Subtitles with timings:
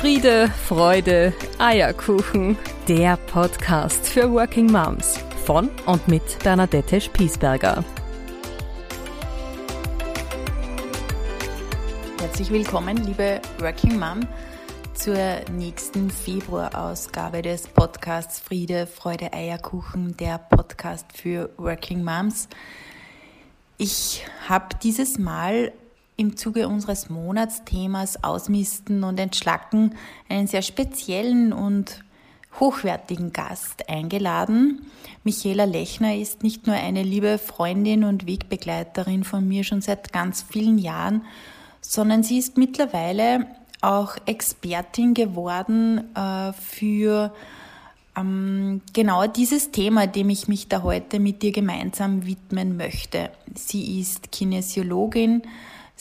[0.00, 2.56] Friede, Freude, Eierkuchen.
[2.88, 7.84] Der Podcast für Working Moms von und mit Bernadette Spiesberger.
[12.18, 14.20] Herzlich willkommen, liebe Working Mom,
[14.94, 15.18] zur
[15.52, 22.48] nächsten Februarausgabe des Podcasts Friede, Freude, Eierkuchen, der Podcast für Working Moms.
[23.76, 25.74] Ich habe dieses Mal
[26.20, 29.94] im Zuge unseres Monatsthemas Ausmisten und Entschlacken
[30.28, 32.04] einen sehr speziellen und
[32.60, 34.82] hochwertigen Gast eingeladen.
[35.24, 40.42] Michaela Lechner ist nicht nur eine liebe Freundin und Wegbegleiterin von mir schon seit ganz
[40.42, 41.22] vielen Jahren,
[41.80, 43.46] sondern sie ist mittlerweile
[43.80, 47.32] auch Expertin geworden äh, für
[48.14, 53.30] ähm, genau dieses Thema, dem ich mich da heute mit dir gemeinsam widmen möchte.
[53.54, 55.42] Sie ist Kinesiologin,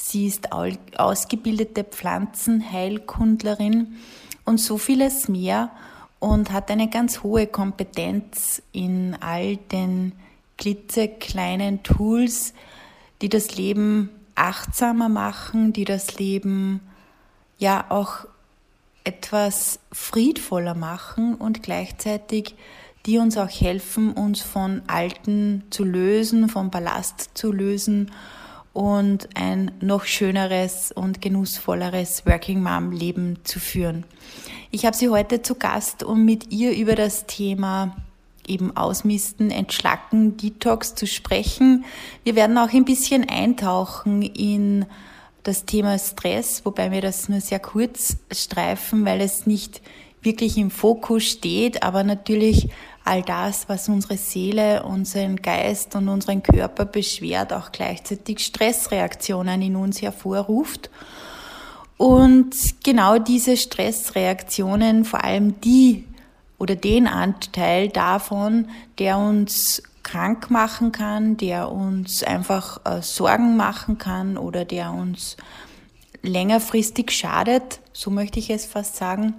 [0.02, 3.98] Sie ist ausgebildete Pflanzenheilkundlerin
[4.46, 5.72] und so vieles mehr
[6.20, 10.14] und hat eine ganz hohe Kompetenz in all den
[10.58, 12.54] klitzekleinen Tools,
[13.22, 16.80] die das Leben achtsamer machen, die das Leben
[17.58, 18.20] ja auch
[19.04, 22.56] etwas friedvoller machen und gleichzeitig
[23.06, 28.12] die uns auch helfen, uns von Alten zu lösen, vom Ballast zu lösen
[28.80, 34.06] und ein noch schöneres und genussvolleres Working Mom Leben zu führen.
[34.72, 37.98] Ich habe sie heute zu Gast, um mit ihr über das Thema
[38.48, 41.84] eben Ausmisten, Entschlacken, Detox zu sprechen.
[42.24, 44.86] Wir werden auch ein bisschen eintauchen in
[45.44, 49.82] das Thema Stress, wobei wir das nur sehr kurz streifen, weil es nicht
[50.22, 52.70] wirklich im Fokus steht, aber natürlich
[53.06, 59.76] all das, was unsere Seele, unseren Geist und unseren Körper beschwert, auch gleichzeitig Stressreaktionen in
[59.76, 60.90] uns hervorruft.
[61.98, 66.06] Und genau diese Stressreaktionen, vor allem die
[66.58, 68.68] oder den Anteil davon,
[69.00, 75.38] der uns krank machen kann, der uns einfach äh, Sorgen machen kann oder der uns
[76.22, 79.34] längerfristig schadet, so möchte ich es fast sagen,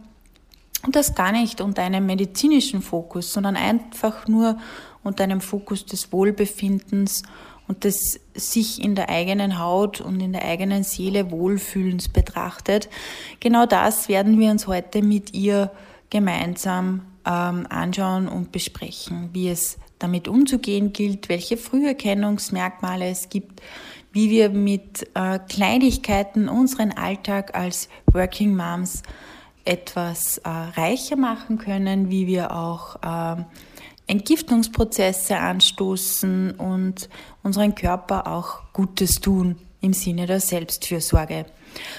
[0.83, 4.59] und das gar nicht unter einem medizinischen Fokus, sondern einfach nur
[5.03, 7.23] unter einem Fokus des Wohlbefindens
[7.69, 12.89] und des sich in der eigenen Haut und in der eigenen Seele Wohlfühlens betrachtet.
[13.39, 15.71] Genau das werden wir uns heute mit ihr
[16.11, 23.61] gemeinsam ähm, anschauen und besprechen, wie es damit umzugehen gilt, welche Früherkennungsmerkmale es gibt,
[24.13, 29.03] wie wir mit äh, Kleinigkeiten unseren Alltag als Working Moms
[29.65, 33.43] etwas äh, reicher machen können, wie wir auch äh,
[34.07, 37.09] Entgiftungsprozesse anstoßen und
[37.43, 41.47] unseren Körper auch Gutes tun im Sinne der Selbstfürsorge.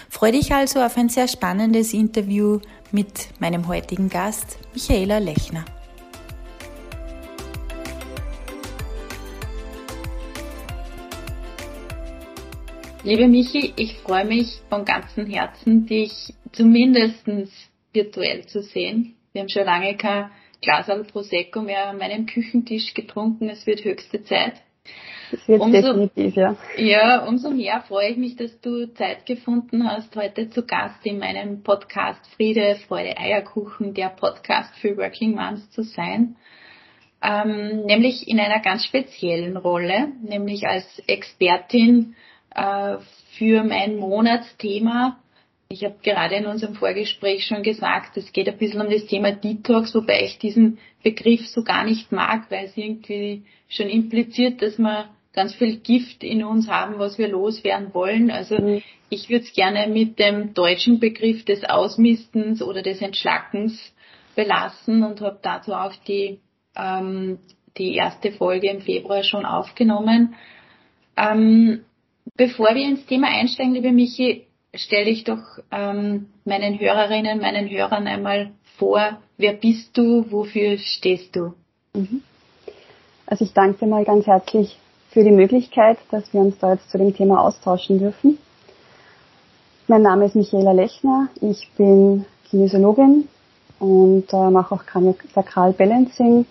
[0.10, 2.60] Freue dich also auf ein sehr spannendes Interview
[2.92, 5.64] mit meinem heutigen Gast, Michaela Lechner.
[13.04, 17.28] Liebe Michi, ich freue mich von ganzem Herzen, dich zumindest
[17.94, 19.16] virtuell zu sehen.
[19.34, 20.30] Wir haben schon lange kein
[20.62, 23.50] Glasal Prosecco mehr an meinem Küchentisch getrunken.
[23.50, 24.62] Es wird höchste Zeit.
[25.32, 26.56] Es wird umso, definitiv, ja.
[26.78, 31.20] Ja, umso mehr freue ich mich, dass du Zeit gefunden hast, heute zu Gast in
[31.20, 36.36] meinem Podcast Friede, Freude, Eierkuchen, der Podcast für Working Moms zu sein.
[37.24, 42.16] Ähm, nämlich in einer ganz speziellen Rolle, nämlich als Expertin
[42.54, 42.98] äh,
[43.38, 45.21] für mein Monatsthema.
[45.72, 49.32] Ich habe gerade in unserem Vorgespräch schon gesagt, es geht ein bisschen um das Thema
[49.32, 54.78] Detox, wobei ich diesen Begriff so gar nicht mag, weil es irgendwie schon impliziert, dass
[54.78, 58.32] wir ganz viel Gift in uns haben, was wir loswerden wollen.
[58.32, 58.82] Also mhm.
[59.10, 63.96] ich würde es gerne mit dem deutschen Begriff des Ausmistens oder des Entschlackens
[64.36, 66.40] belassen und habe dazu auch die,
[66.76, 67.40] ähm,
[67.78, 70.36] die erste Folge im Februar schon aufgenommen.
[71.16, 71.86] Ähm,
[72.38, 78.08] Bevor wir ins Thema einsteigen, liebe Michi, stell dich doch ähm, meinen Hörerinnen, meinen Hörern
[78.08, 79.18] einmal vor.
[79.38, 80.32] Wer bist du?
[80.32, 81.54] Wofür stehst du?
[81.94, 82.22] Mhm.
[83.26, 84.78] Also ich danke dir mal ganz herzlich
[85.10, 88.38] für die Möglichkeit, dass wir uns da jetzt zu dem Thema austauschen dürfen.
[89.88, 91.30] Mein Name ist Michaela Lechner.
[91.42, 93.28] Ich bin Kinesiologin
[93.80, 94.84] und äh, mache auch
[95.34, 96.46] Sakral Balancing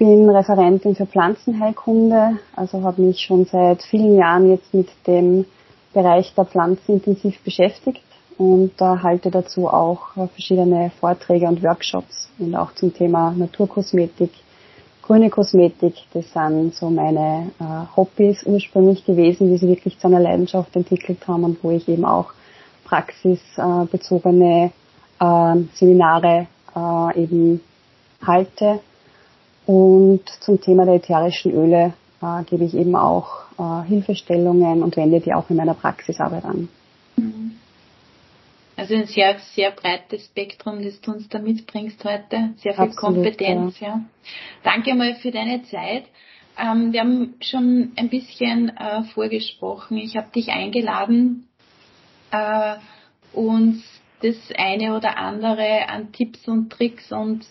[0.00, 5.44] bin Referentin für Pflanzenheilkunde, also habe mich schon seit vielen Jahren jetzt mit dem
[5.92, 8.02] Bereich der Pflanzen intensiv beschäftigt
[8.38, 14.30] und äh, halte dazu auch verschiedene Vorträge und Workshops und auch zum Thema Naturkosmetik,
[15.02, 15.94] grüne Kosmetik.
[16.12, 21.26] Das sind so meine äh, Hobbys ursprünglich gewesen, die sie wirklich zu einer Leidenschaft entwickelt
[21.28, 22.32] haben und wo ich eben auch
[22.84, 24.72] praxisbezogene
[25.20, 27.60] äh, Seminare äh, eben
[28.26, 28.80] halte.
[29.66, 31.92] Und zum Thema der ätherischen Öle
[32.22, 36.68] äh, gebe ich eben auch äh, Hilfestellungen und wende die auch in meiner Praxisarbeit an.
[37.16, 37.52] Mhm.
[38.76, 42.54] Also ein sehr, sehr breites Spektrum, das du uns da mitbringst heute.
[42.56, 43.88] Sehr viel Absolut, Kompetenz, ja.
[43.88, 44.00] ja.
[44.62, 46.04] Danke mal für deine Zeit.
[46.58, 49.98] Ähm, wir haben schon ein bisschen äh, vorgesprochen.
[49.98, 51.46] Ich habe dich eingeladen,
[52.30, 52.76] äh,
[53.34, 53.84] uns
[54.22, 57.44] das eine oder andere an Tipps und Tricks und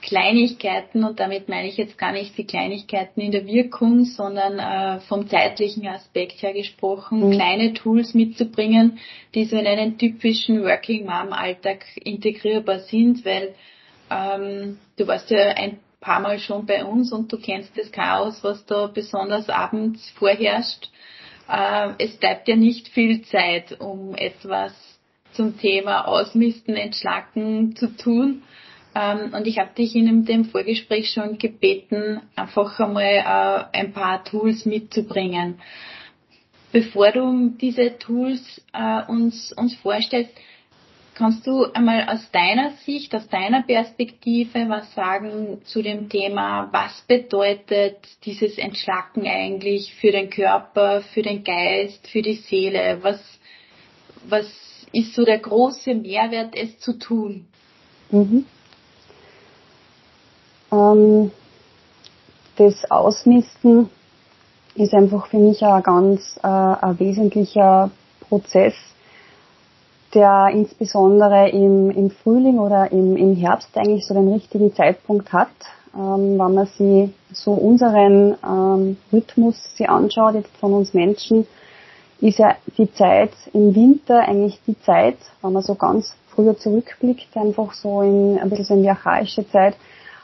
[0.00, 5.00] Kleinigkeiten, und damit meine ich jetzt gar nicht die Kleinigkeiten in der Wirkung, sondern äh,
[5.00, 7.32] vom zeitlichen Aspekt her gesprochen, mhm.
[7.32, 8.98] kleine Tools mitzubringen,
[9.34, 13.54] die so in einen typischen Working Mom Alltag integrierbar sind, weil
[14.10, 18.42] ähm, du warst ja ein paar Mal schon bei uns und du kennst das Chaos,
[18.42, 20.90] was da besonders abends vorherrscht.
[21.48, 24.72] Äh, es bleibt ja nicht viel Zeit, um etwas
[25.32, 28.42] zum Thema Ausmisten, Entschlacken zu tun.
[28.94, 33.04] Ähm, und ich habe dich in dem Vorgespräch schon gebeten, einfach einmal
[33.72, 35.60] äh, ein paar Tools mitzubringen.
[36.72, 40.32] Bevor du diese Tools äh, uns, uns vorstellst,
[41.14, 47.02] kannst du einmal aus deiner Sicht, aus deiner Perspektive was sagen zu dem Thema, was
[47.02, 52.98] bedeutet dieses Entschlacken eigentlich für den Körper, für den Geist, für die Seele?
[53.02, 53.20] Was,
[54.28, 54.46] was
[54.92, 57.46] ist so der große Mehrwert, es zu tun?
[58.10, 58.46] Mhm.
[60.72, 61.30] Ähm,
[62.56, 63.88] das Ausmisten
[64.74, 67.90] ist einfach für mich ein ganz äh, ein wesentlicher
[68.28, 68.74] Prozess,
[70.14, 75.48] der insbesondere im, im Frühling oder im, im Herbst eigentlich so den richtigen Zeitpunkt hat,
[75.94, 81.46] ähm, wenn man sich so unseren ähm, Rhythmus sie anschaut, jetzt von uns Menschen,
[82.20, 87.36] ist ja die Zeit im Winter eigentlich die Zeit, wenn man so ganz früher zurückblickt,
[87.36, 89.74] einfach so in ein bisschen so in die archaische Zeit,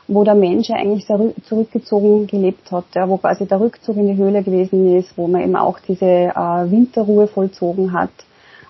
[0.08, 1.06] wo der Mensch eigentlich
[1.48, 5.42] zurückgezogen gelebt hat, ja, wo quasi der Rückzug in die Höhle gewesen ist, wo man
[5.42, 8.10] eben auch diese äh, Winterruhe vollzogen hat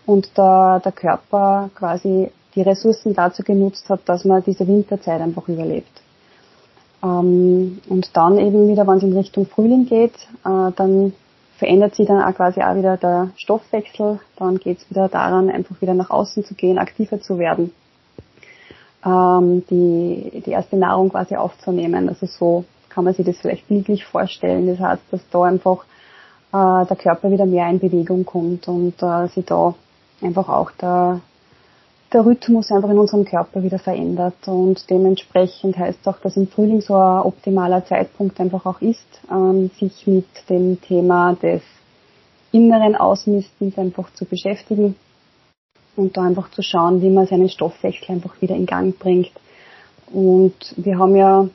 [0.07, 5.47] und der, der Körper quasi die Ressourcen dazu genutzt hat, dass man diese Winterzeit einfach
[5.49, 6.01] überlebt.
[7.03, 11.13] Ähm, und dann eben wieder, wenn es in Richtung Frühling geht, äh, dann
[11.59, 15.81] verändert sich dann auch quasi auch wieder der Stoffwechsel, dann geht es wieder daran, einfach
[15.83, 17.73] wieder nach außen zu gehen, aktiver zu werden
[19.07, 22.09] ähm, die, die erste Nahrung quasi aufzunehmen.
[22.09, 24.67] Also so kann man sich das vielleicht bildlich vorstellen.
[24.67, 25.85] Das heißt, dass da einfach
[26.53, 29.75] äh, der Körper wieder mehr in Bewegung kommt und äh, sich da
[30.21, 31.21] einfach auch der,
[32.13, 36.49] der Rhythmus einfach in unserem Körper wieder verändert und dementsprechend heißt es auch, dass im
[36.49, 41.63] Frühling so ein optimaler Zeitpunkt einfach auch ist, ähm, sich mit dem Thema des
[42.53, 44.97] inneren Ausmistens einfach zu beschäftigen
[45.97, 49.33] und da einfach zu schauen, wie man seinen Stoffwechsel einfach wieder in Gang bringt.
[50.13, 51.49] Und wir haben ja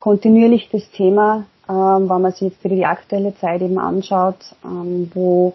[0.00, 5.10] kontinuierlich das Thema, ähm, wenn man sich jetzt wieder die aktuelle Zeit eben anschaut, ähm,
[5.14, 5.54] wo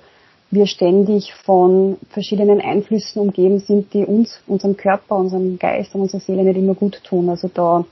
[0.51, 6.21] wir ständig von verschiedenen Einflüssen umgeben sind, die uns, unserem Körper, unserem Geist und unserer
[6.21, 7.29] Seele nicht immer gut tun.
[7.29, 7.85] Also da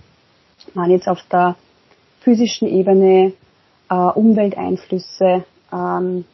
[0.74, 1.56] waren jetzt auf der
[2.22, 3.34] physischen Ebene
[3.90, 6.26] äh, Umwelteinflüsse, ähm,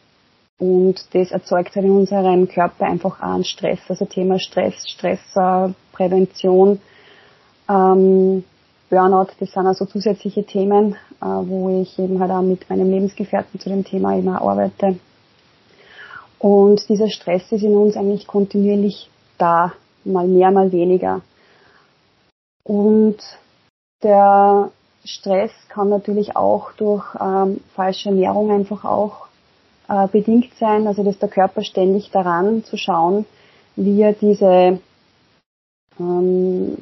[0.59, 3.79] und das erzeugt halt in unserem Körper einfach auch einen Stress.
[3.87, 6.79] Also Thema Stress, Stressprävention,
[7.69, 8.43] ähm,
[8.89, 13.59] Burnout, das sind also zusätzliche Themen, äh, wo ich eben halt auch mit meinem Lebensgefährten
[13.59, 14.99] zu dem Thema immer arbeite.
[16.37, 21.21] Und dieser Stress ist in uns eigentlich kontinuierlich da, mal mehr, mal weniger.
[22.63, 23.17] Und
[24.03, 24.69] der
[25.05, 29.27] Stress kann natürlich auch durch ähm, falsche Ernährung einfach auch
[29.89, 33.25] äh, bedingt sein, also dass der Körper ständig daran zu schauen,
[33.75, 34.79] wie er diese,
[35.99, 36.77] ähm,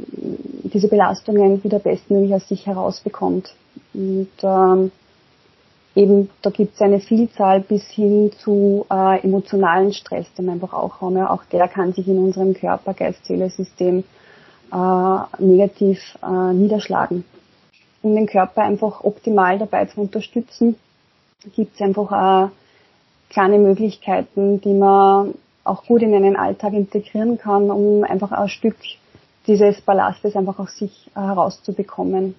[0.63, 3.53] diese Belastungen wieder bestmöglich aus sich herausbekommt.
[3.93, 4.91] Und ähm,
[5.95, 10.73] eben da gibt es eine Vielzahl bis hin zu äh, emotionalen Stress, den wir einfach
[10.73, 11.17] auch haben.
[11.17, 14.03] Ja, auch der kann sich in unserem Körper, Geist-Seele-System
[14.71, 17.23] äh, negativ äh, niederschlagen.
[18.01, 20.75] Um den Körper einfach optimal dabei zu unterstützen,
[21.55, 22.49] gibt es einfach auch
[23.31, 25.33] kleine Möglichkeiten, die man
[25.63, 28.75] auch gut in einen Alltag integrieren kann, um einfach ein Stück
[29.47, 32.35] dieses Ballastes einfach aus sich äh, herauszubekommen.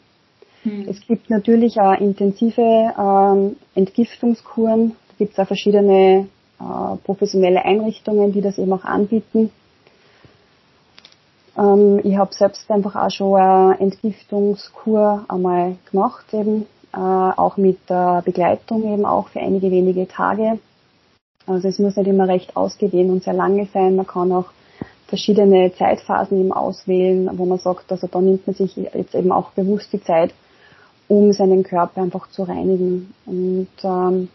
[0.64, 0.86] Mhm.
[0.88, 4.90] Es gibt natürlich auch intensive ähm, Entgiftungskuren.
[5.08, 6.28] Da gibt es auch verschiedene
[6.60, 9.50] äh, professionelle Einrichtungen, die das eben auch anbieten.
[11.56, 17.78] Ähm, ich habe selbst einfach auch schon eine Entgiftungskur einmal gemacht, eben äh, auch mit
[17.88, 20.58] der Begleitung eben auch für einige wenige Tage.
[21.46, 23.96] Also es muss nicht immer recht ausgedehnt und sehr lange sein.
[23.96, 24.46] Man kann auch
[25.12, 29.50] verschiedene Zeitphasen eben auswählen, wo man sagt, also da nimmt man sich jetzt eben auch
[29.50, 30.32] bewusst die Zeit,
[31.08, 33.12] um seinen Körper einfach zu reinigen.
[33.26, 34.28] Und ähm,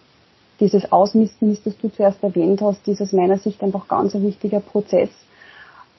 [0.59, 4.59] dieses Ausmisten, das du zuerst erwähnt hast, ist aus meiner Sicht einfach ganz ein wichtiger
[4.59, 5.09] Prozess,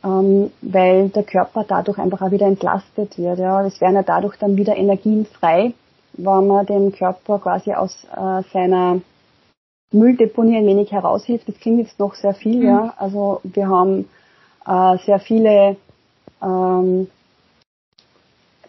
[0.04, 3.38] ähm, weil der Körper dadurch einfach auch wieder entlastet wird.
[3.38, 3.64] Ja.
[3.66, 5.74] Es werden ja dadurch dann wieder Energien frei,
[6.12, 9.00] wenn man den Körper quasi aus äh, seiner
[9.90, 11.48] Mülldeponie ein wenig heraushilft.
[11.48, 12.66] Das klingt jetzt noch sehr viel, mhm.
[12.66, 12.94] ja.
[12.98, 14.08] Also wir haben
[14.66, 15.76] äh, sehr viele
[16.42, 17.08] ähm,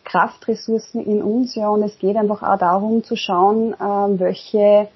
[0.05, 4.87] Kraftressourcen in uns, ja, und es geht einfach auch darum zu schauen, äh, welche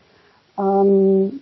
[0.58, 1.42] ähm,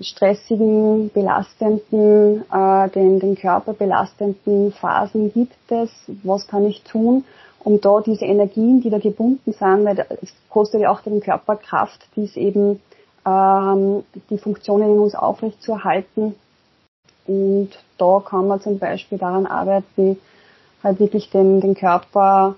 [0.00, 5.90] stressigen, belastenden, äh, den, den Körper belastenden Phasen gibt es,
[6.24, 7.24] was kann ich tun,
[7.60, 11.56] um da diese Energien, die da gebunden sind, weil es kostet ja auch den Körper
[11.56, 12.80] Kraft, dies eben
[13.26, 16.36] ähm, die Funktionen in uns aufrecht zu erhalten.
[17.26, 20.18] Und da kann man zum Beispiel daran arbeiten,
[20.82, 22.54] halt wirklich den, den Körper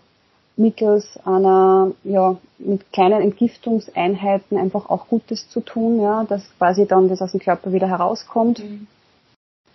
[0.56, 7.08] mittels einer, ja, mit kleinen Entgiftungseinheiten einfach auch Gutes zu tun, ja, dass quasi dann
[7.08, 8.58] das aus dem Körper wieder herauskommt.
[8.58, 8.86] Mhm.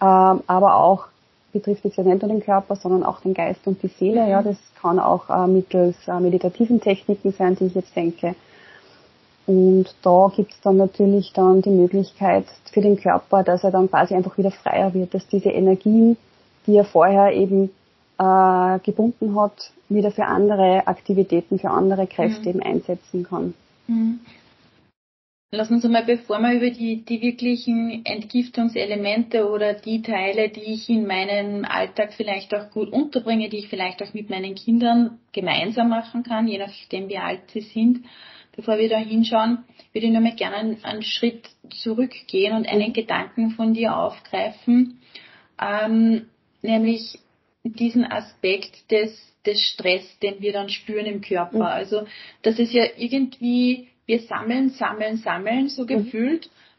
[0.01, 1.07] Ähm, aber auch
[1.53, 4.29] betrifft es ja nicht nur den Körper, sondern auch den Geist und die Seele, mhm.
[4.29, 8.35] ja, das kann auch äh, mittels äh, meditativen Techniken sein, die ich jetzt denke.
[9.45, 14.15] Und da gibt's dann natürlich dann die Möglichkeit für den Körper, dass er dann quasi
[14.15, 16.17] einfach wieder freier wird, dass diese Energien,
[16.65, 17.69] die er vorher eben
[18.17, 22.47] äh, gebunden hat, wieder für andere Aktivitäten, für andere Kräfte mhm.
[22.47, 23.53] eben einsetzen kann.
[23.88, 24.19] Mhm.
[25.55, 30.89] Lass uns einmal, bevor wir über die, die wirklichen Entgiftungselemente oder die Teile, die ich
[30.89, 35.89] in meinem Alltag vielleicht auch gut unterbringe, die ich vielleicht auch mit meinen Kindern gemeinsam
[35.89, 38.03] machen kann, je nachdem wie alt sie sind,
[38.55, 39.60] bevor wir da hinschauen,
[39.93, 42.93] würde ich nochmal gerne einen, einen, Schritt zurückgehen und einen mhm.
[42.93, 45.00] Gedanken von dir aufgreifen,
[45.62, 46.27] ähm,
[46.62, 47.19] nämlich
[47.63, 51.57] diesen Aspekt des, des Stress, den wir dann spüren im Körper.
[51.57, 51.62] Mhm.
[51.62, 52.05] Also
[52.41, 55.88] das ist ja irgendwie, wir sammeln, sammeln, sammeln, so mhm.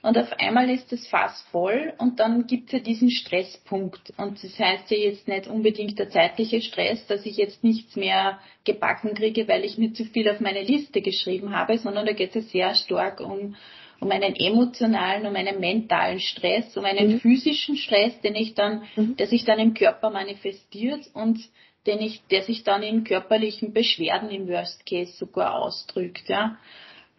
[0.04, 4.12] Und auf einmal ist das Fass voll und dann gibt's ja diesen Stresspunkt.
[4.18, 8.38] Und das heißt ja jetzt nicht unbedingt der zeitliche Stress, dass ich jetzt nichts mehr
[8.64, 12.36] gebacken kriege, weil ich mir zu viel auf meine Liste geschrieben habe, sondern da geht
[12.36, 13.56] es ja sehr stark um,
[13.98, 17.20] um einen emotionalen, um einen mentalen Stress, um einen mhm.
[17.20, 19.16] physischen Stress, den ich dann, mhm.
[19.16, 21.38] der sich dann im Körper manifestiert und
[21.86, 26.28] den ich, der sich dann in körperlichen Beschwerden im Worst Case sogar ausdrückt.
[26.28, 26.58] Ja.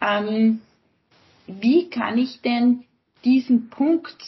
[0.00, 0.60] Ähm,
[1.46, 2.84] wie kann ich denn
[3.24, 4.22] diesen Punkt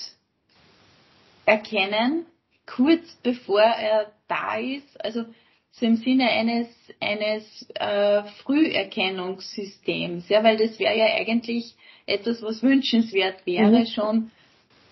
[1.46, 2.26] erkennen,
[2.66, 5.04] kurz bevor er da ist?
[5.04, 5.24] Also
[5.72, 6.68] so im Sinne eines,
[7.00, 11.74] eines äh, Früherkennungssystems, ja, weil das wäre ja eigentlich
[12.06, 13.86] etwas, was wünschenswert wäre, mhm.
[13.86, 14.30] schon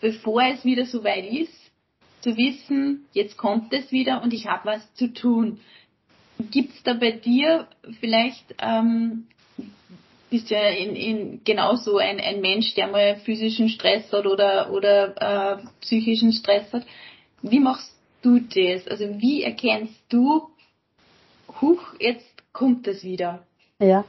[0.00, 1.52] bevor es wieder so weit ist,
[2.20, 5.60] zu wissen, jetzt kommt es wieder und ich habe was zu tun.
[6.50, 7.68] Gibt es da bei dir
[8.00, 9.26] vielleicht ähm,
[10.30, 15.14] bist ja in, in genauso ein, ein Mensch, der mal physischen Stress hat oder, oder
[15.20, 16.84] äh, psychischen Stress hat.
[17.42, 17.92] Wie machst
[18.22, 18.88] du das?
[18.88, 20.48] Also wie erkennst du,
[21.60, 23.40] huch, jetzt kommt das wieder?
[23.78, 24.04] Ja.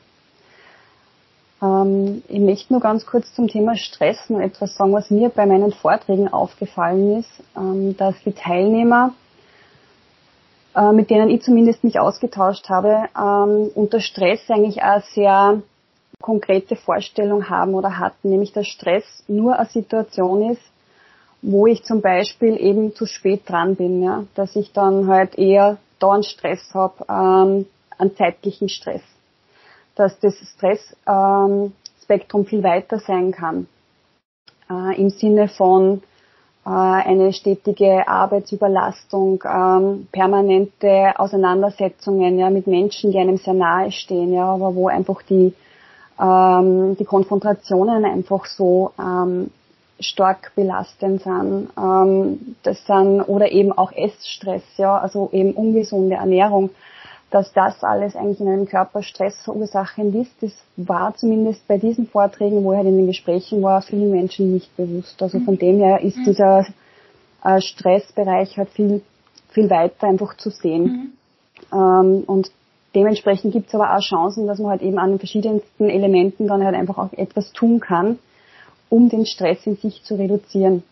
[1.62, 5.46] Ähm, ich möchte nur ganz kurz zum Thema Stress noch etwas sagen, was mir bei
[5.46, 9.14] meinen Vorträgen aufgefallen ist, ähm, dass die Teilnehmer,
[10.76, 15.62] äh, mit denen ich zumindest mich ausgetauscht habe, ähm, unter Stress eigentlich auch sehr
[16.22, 20.62] konkrete Vorstellung haben oder hatten, nämlich dass Stress nur eine Situation ist,
[21.42, 25.78] wo ich zum Beispiel eben zu spät dran bin, ja, dass ich dann halt eher
[26.00, 27.66] da einen Stress habe, ähm,
[27.98, 29.04] einen zeitlichen Stress,
[29.96, 33.68] dass das Stressspektrum ähm, viel weiter sein kann,
[34.70, 36.02] äh, im Sinne von
[36.66, 44.34] äh, eine stetige Arbeitsüberlastung, ähm, permanente Auseinandersetzungen ja, mit Menschen, die einem sehr nahe stehen,
[44.34, 45.54] ja, aber wo einfach die
[46.20, 49.52] ähm, die Konfrontationen einfach so ähm,
[50.00, 51.70] stark belastend sind.
[51.78, 56.70] Ähm, das sind oder eben auch Essstress, ja, also eben ungesunde Ernährung,
[57.30, 60.32] dass das alles eigentlich in einem Körper Stress verursachend ist.
[60.42, 64.54] Das war zumindest bei diesen Vorträgen, wo ich halt in den Gesprächen war, vielen Menschen
[64.54, 65.22] nicht bewusst.
[65.22, 65.60] Also von mhm.
[65.60, 66.26] dem her ist mhm.
[66.26, 66.66] dieser
[67.44, 69.02] äh, Stressbereich halt viel
[69.58, 71.14] viel weiter einfach zu sehen.
[71.72, 71.78] Mhm.
[71.78, 72.52] Ähm, und
[72.96, 76.64] Dementsprechend gibt es aber auch Chancen, dass man halt eben an den verschiedensten Elementen dann
[76.64, 78.20] halt einfach auch etwas tun kann,
[78.90, 80.84] um den Stress in sich zu reduzieren.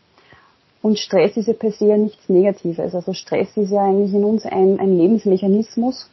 [0.82, 2.94] Und Stress ist ja per se ja nichts Negatives.
[2.94, 6.10] Also Stress ist ja eigentlich in uns ein, ein Lebensmechanismus,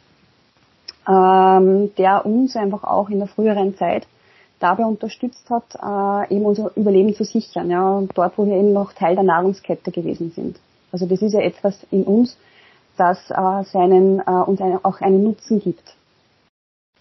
[1.07, 4.07] ähm, der uns einfach auch in der früheren Zeit
[4.59, 8.93] dabei unterstützt hat, äh, eben unser Überleben zu sichern, ja, dort, wo wir eben noch
[8.93, 10.57] Teil der Nahrungskette gewesen sind.
[10.91, 12.37] Also das ist ja etwas in uns,
[12.97, 15.95] das äh, seinen, äh, uns eine, auch einen Nutzen gibt.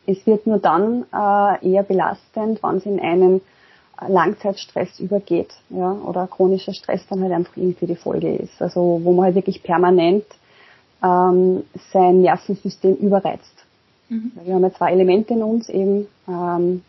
[0.07, 3.41] Es wird nur dann äh, eher belastend, wenn es in einen
[4.09, 8.61] Langzeitstress übergeht, ja, oder chronischer Stress dann halt einfach irgendwie die Folge ist.
[8.61, 10.25] Also wo man halt wirklich permanent
[11.03, 13.65] ähm, sein Nervensystem überreizt.
[14.09, 14.33] Mhm.
[14.43, 16.83] Wir haben ja zwei Elemente in uns eben, ähm,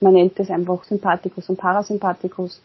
[0.00, 2.60] man nennt es einfach Sympathikus und Parasympathikus.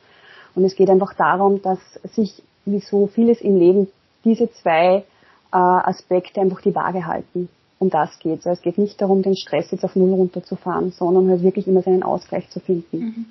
[0.56, 1.80] Und es geht einfach darum, dass
[2.14, 3.88] sich wie so vieles im Leben
[4.24, 5.04] diese zwei
[5.52, 7.50] äh, Aspekte einfach die Waage halten.
[7.80, 8.48] Um das geht es.
[8.48, 11.82] Also es geht nicht darum, den Stress jetzt auf Null runterzufahren, sondern halt wirklich immer
[11.82, 13.00] seinen Ausgleich zu finden.
[13.00, 13.26] Mhm.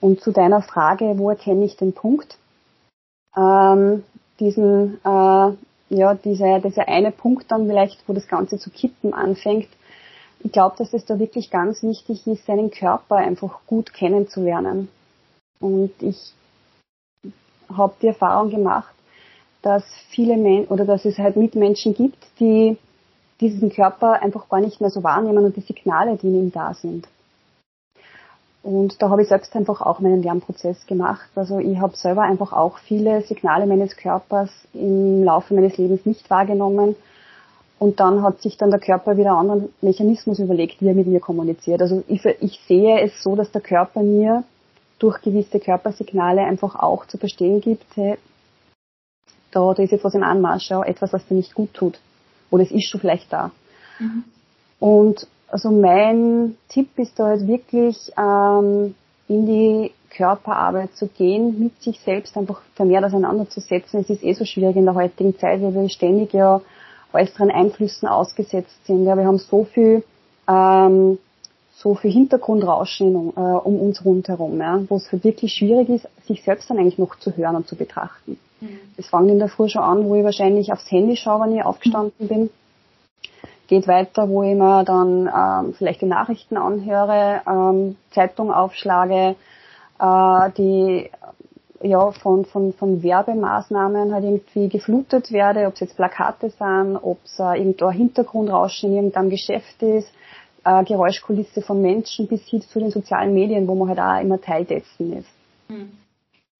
[0.00, 2.36] Und zu deiner Frage, wo erkenne ich den Punkt?
[3.36, 4.02] Ähm,
[4.38, 5.52] diesen, äh,
[5.90, 9.68] ja, dieser, dieser eine Punkt dann vielleicht, wo das Ganze zu kippen anfängt.
[10.40, 14.88] Ich glaube, dass es da wirklich ganz wichtig ist, seinen Körper einfach gut kennenzulernen.
[15.60, 16.32] Und ich
[17.68, 18.94] habe die Erfahrung gemacht,
[19.62, 22.76] dass viele Men oder dass es halt Mitmenschen gibt, die
[23.40, 26.74] diesen Körper einfach gar nicht mehr so wahrnehmen und die Signale, die in ihm da
[26.74, 27.06] sind.
[28.62, 31.30] Und da habe ich selbst einfach auch meinen Lernprozess gemacht.
[31.34, 36.28] Also ich habe selber einfach auch viele Signale meines Körpers im Laufe meines Lebens nicht
[36.28, 36.94] wahrgenommen.
[37.78, 41.06] Und dann hat sich dann der Körper wieder einen anderen Mechanismus überlegt, wie er mit
[41.06, 41.80] mir kommuniziert.
[41.80, 44.44] Also ich, ich sehe es so, dass der Körper mir
[44.98, 47.96] durch gewisse Körpersignale einfach auch zu verstehen gibt,
[49.50, 51.98] da, da ist jetzt was im Anmarsch, ja, etwas, was dir nicht gut tut.
[52.50, 53.50] Oder es ist schon vielleicht da.
[53.98, 54.24] Mhm.
[54.78, 58.94] Und also mein Tipp ist da halt wirklich, ähm,
[59.30, 64.00] in die Körperarbeit zu gehen, mit sich selbst einfach vermehrt auseinanderzusetzen.
[64.00, 66.60] Es ist eh so schwierig in der heutigen Zeit, weil wir ständig ja
[67.12, 69.04] äußeren Einflüssen ausgesetzt sind.
[69.04, 70.02] Ja, wir haben so viel
[70.48, 71.18] ähm,
[71.82, 76.68] so viel Hintergrundrauschen äh, um uns rundherum, ja, wo es wirklich schwierig ist, sich selbst
[76.68, 78.38] dann eigentlich noch zu hören und zu betrachten.
[78.60, 78.78] Mhm.
[78.98, 81.64] Das fängt in der Früh schon an, wo ich wahrscheinlich aufs Handy schaue, wenn ich
[81.64, 82.50] aufgestanden bin.
[83.68, 89.36] Geht weiter, wo ich mir dann ähm, vielleicht die Nachrichten anhöre, ähm, Zeitung aufschlage,
[89.98, 91.08] äh, die
[91.82, 97.18] ja von, von, von Werbemaßnahmen halt irgendwie geflutet werde, ob es jetzt Plakate sind, ob
[97.24, 100.12] es äh, irgendwo Hintergrundrauschen in irgendeinem Geschäft ist,
[100.64, 104.40] äh, Geräuschkulisse von Menschen bis hin zu den sozialen Medien, wo man halt auch immer
[104.40, 105.30] Teil dessen ist.
[105.68, 105.90] Mhm.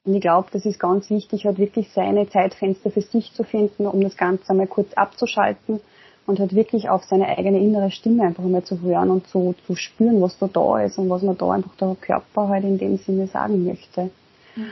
[0.05, 3.87] Und ich glaube, das ist ganz wichtig, halt wirklich seine Zeitfenster für sich zu finden,
[3.87, 5.81] um das Ganze einmal kurz abzuschalten
[6.27, 9.77] und halt wirklich auf seine eigene innere Stimme einfach einmal zu hören und so zu
[9.77, 12.97] spüren, was da da ist und was man da einfach der Körper halt in dem
[12.97, 14.11] Sinne sagen möchte.
[14.57, 14.71] Mhm.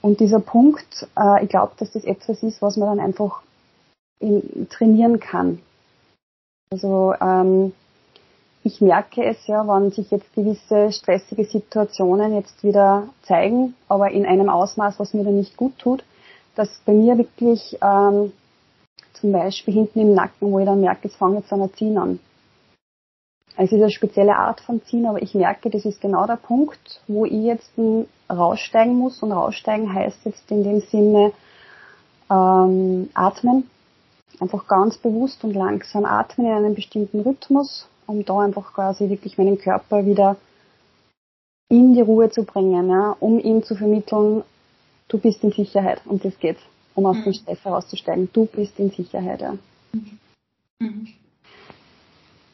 [0.00, 3.42] Und dieser Punkt, äh, ich glaube, dass das etwas ist, was man dann einfach
[4.18, 5.60] in, trainieren kann.
[6.70, 7.72] Also ähm,
[8.64, 14.24] ich merke es ja, wenn sich jetzt gewisse stressige Situationen jetzt wieder zeigen, aber in
[14.24, 16.04] einem Ausmaß, was mir dann nicht gut tut,
[16.54, 18.32] dass bei mir wirklich ähm,
[19.14, 21.98] zum Beispiel hinten im Nacken, wo ich dann merke, es fängt jetzt an ein Ziehen
[21.98, 22.20] an.
[23.56, 27.02] Es ist eine spezielle Art von Ziehen, aber ich merke, das ist genau der Punkt,
[27.06, 27.70] wo ich jetzt
[28.30, 29.22] raussteigen muss.
[29.22, 31.32] Und raussteigen heißt jetzt in dem Sinne
[32.30, 33.68] ähm, atmen.
[34.40, 39.38] Einfach ganz bewusst und langsam atmen in einem bestimmten Rhythmus um da einfach quasi wirklich
[39.38, 40.36] meinen Körper wieder
[41.68, 44.42] in die Ruhe zu bringen, ja, um ihm zu vermitteln,
[45.08, 46.58] du bist in Sicherheit und das geht,
[46.94, 47.24] um aus mhm.
[47.24, 48.28] dem Stress herauszusteigen.
[48.32, 49.56] Du bist in Sicherheit, ja.
[49.92, 50.18] Mhm.
[50.78, 51.08] Mhm.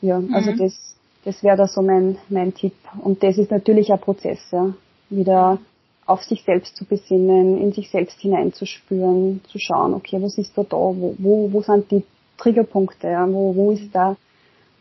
[0.00, 0.58] Ja, also mhm.
[0.58, 2.74] das, das wäre da so mein, mein Tipp.
[3.02, 4.72] Und das ist natürlich ein Prozess, ja.
[5.10, 5.58] Wieder
[6.06, 10.62] auf sich selbst zu besinnen, in sich selbst hineinzuspüren, zu schauen, okay, was ist da
[10.62, 12.02] da, wo, wo, wo sind die
[12.38, 14.16] Triggerpunkte, ja, wo, wo ist da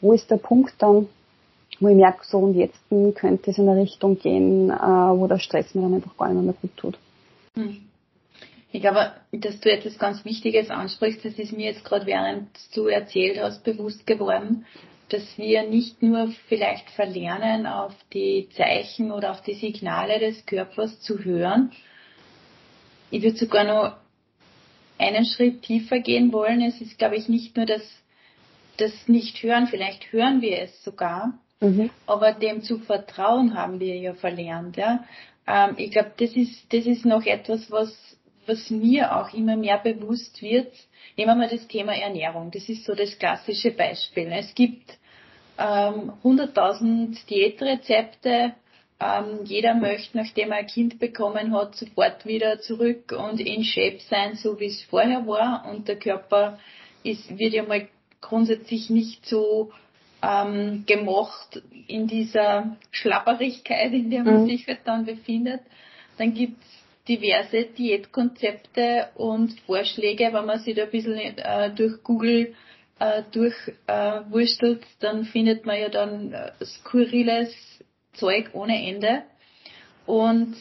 [0.01, 1.07] wo ist der Punkt dann,
[1.79, 5.39] wo ich merke, so und jetzt könnte es in eine Richtung gehen, äh, wo der
[5.39, 6.97] Stress mir dann einfach gar nicht mehr gut tut.
[7.55, 7.77] Hm.
[8.71, 12.87] Ich glaube, dass du etwas ganz Wichtiges ansprichst, das ist mir jetzt gerade während du
[12.87, 14.65] erzählt hast bewusst geworden,
[15.09, 20.99] dass wir nicht nur vielleicht verlernen, auf die Zeichen oder auf die Signale des Körpers
[20.99, 21.71] zu hören.
[23.09, 23.95] Ich würde sogar noch
[24.97, 26.61] einen Schritt tiefer gehen wollen.
[26.61, 27.81] Es ist, glaube ich, nicht nur das
[28.77, 31.89] das nicht hören, vielleicht hören wir es sogar, mhm.
[32.05, 34.77] aber dem zu vertrauen haben wir ja verlernt.
[34.77, 35.03] Ja?
[35.47, 39.77] Ähm, ich glaube, das ist, das ist noch etwas, was, was mir auch immer mehr
[39.77, 40.71] bewusst wird.
[41.15, 42.51] Nehmen wir das Thema Ernährung.
[42.51, 44.31] Das ist so das klassische Beispiel.
[44.31, 44.97] Es gibt
[45.57, 48.53] ähm, 100.000 Diätrezepte.
[48.99, 53.99] Ähm, jeder möchte, nachdem er ein Kind bekommen hat, sofort wieder zurück und in Shape
[54.09, 55.65] sein, so wie es vorher war.
[55.69, 56.59] Und der Körper
[57.03, 57.87] ist, wird ja mal
[58.21, 59.71] grundsätzlich nicht so
[60.21, 64.47] ähm, gemocht in dieser Schlapperigkeit, in der man mhm.
[64.47, 65.61] sich halt dann befindet.
[66.17, 66.65] Dann gibt's
[67.07, 70.29] diverse Diätkonzepte und Vorschläge.
[70.31, 72.55] Wenn man sich da ein bisschen äh, durch Google
[72.99, 77.53] äh, durchwurstelt, äh, dann findet man ja dann äh, skurriles
[78.13, 79.23] Zeug ohne Ende.
[80.05, 80.55] Und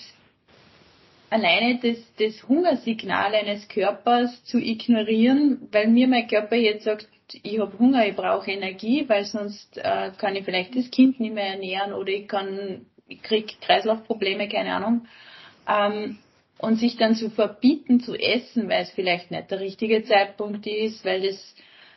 [1.30, 7.58] alleine das, das Hungersignal eines Körpers zu ignorieren, weil mir mein Körper jetzt sagt, ich
[7.58, 11.48] habe Hunger, ich brauche Energie, weil sonst äh, kann ich vielleicht das Kind nicht mehr
[11.48, 15.06] ernähren oder ich kann, ich krieg Kreislaufprobleme, keine Ahnung.
[15.68, 16.18] Ähm,
[16.58, 21.04] und sich dann zu verbieten zu essen, weil es vielleicht nicht der richtige Zeitpunkt ist,
[21.04, 21.54] weil das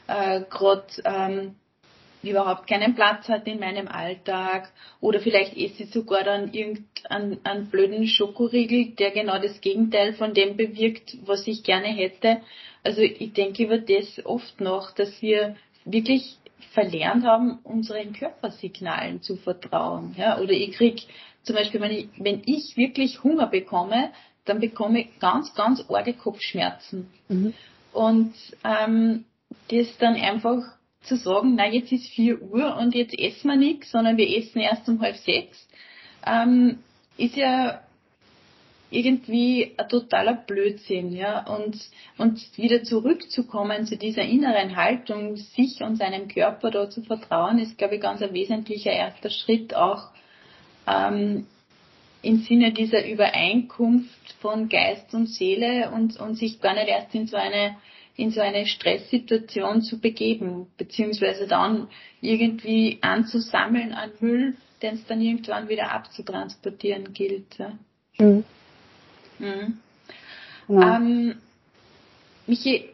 [0.08, 1.56] äh, gerade ähm,
[2.24, 7.70] überhaupt keinen Platz hat in meinem Alltag oder vielleicht esse ich sogar dann irgendeinen einen
[7.70, 12.42] blöden Schokoriegel, der genau das Gegenteil von dem bewirkt, was ich gerne hätte.
[12.84, 15.56] Also ich denke über das oft noch, dass wir
[15.86, 16.38] wirklich
[16.74, 20.16] verlernt haben, unseren Körpersignalen zu vertrauen.
[20.18, 20.40] Ja?
[20.40, 21.02] Oder ich krieg
[21.44, 24.12] zum Beispiel, wenn ich, wenn ich wirklich Hunger bekomme,
[24.46, 27.10] dann bekomme ich ganz, ganz arge Kopfschmerzen.
[27.28, 27.54] Mhm.
[27.94, 29.26] Und ähm,
[29.70, 30.64] das dann einfach
[31.10, 34.60] zu sagen, na jetzt ist 4 Uhr und jetzt essen wir nichts, sondern wir essen
[34.60, 35.68] erst um halb sechs,
[36.26, 36.80] ähm,
[37.18, 37.82] ist ja
[38.92, 41.78] irgendwie ein totaler Blödsinn, ja, und,
[42.18, 47.78] und wieder zurückzukommen zu dieser inneren Haltung, sich und seinem Körper da zu vertrauen, ist,
[47.78, 50.10] glaube ich, ganz ein wesentlicher erster Schritt auch
[50.88, 51.46] ähm,
[52.22, 57.28] im Sinne dieser Übereinkunft von Geist und Seele und, und sich gar nicht erst in
[57.28, 57.76] so eine
[58.20, 61.88] in so eine Stresssituation zu begeben, beziehungsweise dann
[62.22, 67.58] irgendwie anzusammeln an Müll, den es dann irgendwann wieder abzutransportieren gilt.
[67.58, 67.78] Ja.
[68.20, 68.44] Mhm.
[69.40, 69.78] Mhm.
[70.68, 70.98] Ja.
[70.98, 71.36] Ähm,
[72.46, 72.90] Michi,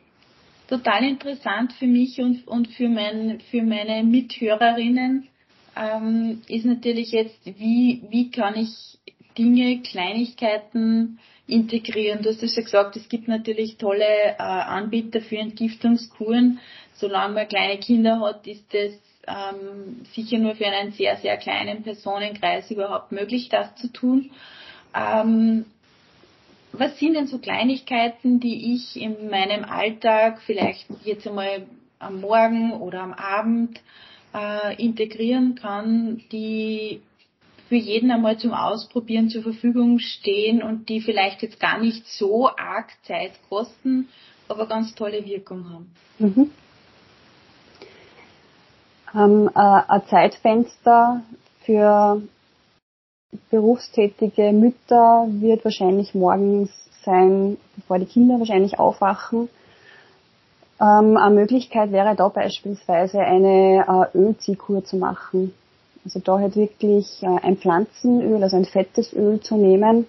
[0.67, 5.27] total interessant für mich und, und für, mein, für meine Mithörerinnen
[5.75, 8.99] ähm, ist natürlich jetzt, wie, wie kann ich
[9.37, 12.21] Dinge, Kleinigkeiten integrieren.
[12.21, 16.59] Du hast ja schon gesagt, es gibt natürlich tolle äh, Anbieter für Entgiftungskuren.
[16.93, 18.93] Solange man kleine Kinder hat, ist das
[19.27, 24.31] ähm, sicher nur für einen sehr, sehr kleinen Personenkreis überhaupt möglich, das zu tun.
[24.95, 25.65] Ähm,
[26.71, 31.65] was sind denn so Kleinigkeiten, die ich in meinem Alltag vielleicht jetzt einmal
[31.99, 33.79] am Morgen oder am Abend
[34.33, 37.01] äh, integrieren kann, die
[37.67, 42.47] für jeden einmal zum Ausprobieren zur Verfügung stehen und die vielleicht jetzt gar nicht so
[42.49, 44.09] arg Zeit kosten,
[44.47, 45.91] aber ganz tolle Wirkung haben.
[46.19, 46.51] Mhm.
[49.15, 51.21] Ähm, äh, ein Zeitfenster
[51.61, 52.21] für
[53.49, 56.69] berufstätige Mütter wird wahrscheinlich morgens
[57.03, 59.49] sein, bevor die Kinder wahrscheinlich aufwachen.
[60.79, 65.53] Ähm, eine Möglichkeit wäre da beispielsweise eine äh, Ölziehkur zu machen.
[66.05, 70.05] Also da halt wirklich äh, ein Pflanzenöl, also ein fettes Öl zu nehmen.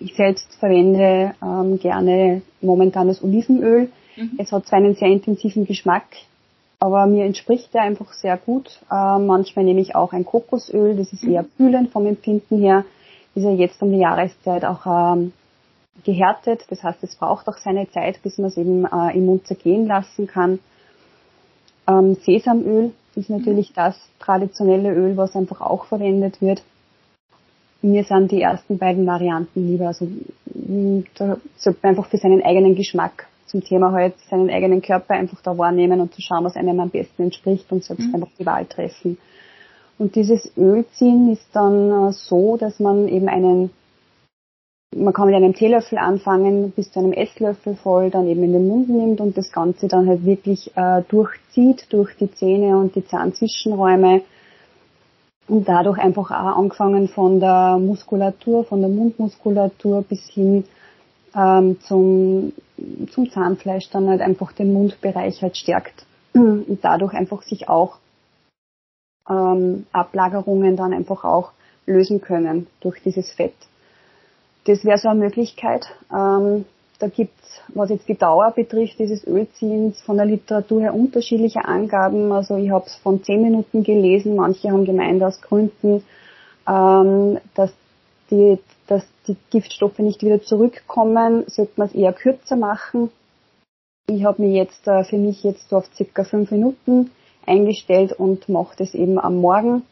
[0.00, 3.90] Ich selbst verwende ähm, gerne momentan das Olivenöl.
[4.16, 4.32] Mhm.
[4.38, 6.06] Es hat zwar einen sehr intensiven Geschmack,
[6.80, 8.80] aber mir entspricht der einfach sehr gut.
[8.90, 11.50] Äh, manchmal nehme ich auch ein Kokosöl, das ist eher mhm.
[11.56, 12.84] kühlend vom Empfinden her.
[13.36, 15.32] Ist ja jetzt um die Jahreszeit auch ähm,
[16.04, 16.64] gehärtet.
[16.68, 19.86] Das heißt, es braucht auch seine Zeit, bis man es eben äh, im Mund zergehen
[19.86, 20.58] lassen kann.
[21.86, 26.62] Ähm, Sesamöl ist natürlich das traditionelle Öl, was einfach auch verwendet wird.
[27.82, 29.88] Mir sind die ersten beiden Varianten lieber.
[29.88, 30.08] Also
[31.18, 35.40] da sollte man einfach für seinen eigenen Geschmack zum Thema halt seinen eigenen Körper einfach
[35.42, 38.16] da wahrnehmen und zu schauen, was einem am besten entspricht und selbst mhm.
[38.16, 39.18] einfach die Wahl treffen.
[39.98, 43.70] Und dieses Ölziehen ist dann äh, so, dass man eben einen
[44.94, 48.68] man kann mit einem Teelöffel anfangen, bis zu einem Esslöffel voll, dann eben in den
[48.68, 53.06] Mund nimmt und das Ganze dann halt wirklich äh, durchzieht durch die Zähne und die
[53.06, 54.22] Zahnzwischenräume
[55.48, 60.64] und dadurch einfach auch angefangen von der Muskulatur, von der Mundmuskulatur bis hin
[61.34, 62.52] ähm, zum,
[63.10, 67.98] zum Zahnfleisch dann halt einfach den Mundbereich halt stärkt und dadurch einfach sich auch
[69.28, 71.52] ähm, Ablagerungen dann einfach auch
[71.86, 73.54] lösen können durch dieses Fett.
[74.66, 75.86] Das wäre so eine Möglichkeit.
[76.12, 76.64] Ähm,
[76.98, 82.32] da gibt's, was jetzt die Dauer betrifft, dieses Ölziehens von der Literatur her unterschiedliche Angaben.
[82.32, 86.02] Also ich habe es von zehn Minuten gelesen, manche haben gemeint aus Gründen,
[86.68, 87.72] ähm, dass
[88.30, 93.10] die, dass die Giftstoffe nicht wieder zurückkommen, sollte man es eher kürzer machen.
[94.08, 97.10] Ich habe mir jetzt äh, für mich jetzt auf circa fünf Minuten
[97.46, 99.82] eingestellt und mache das eben am Morgen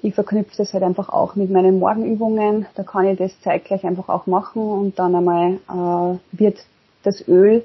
[0.00, 2.66] ich verknüpfe das halt einfach auch mit meinen Morgenübungen.
[2.74, 6.58] Da kann ich das zeitgleich einfach auch machen und dann einmal äh, wird
[7.02, 7.64] das Öl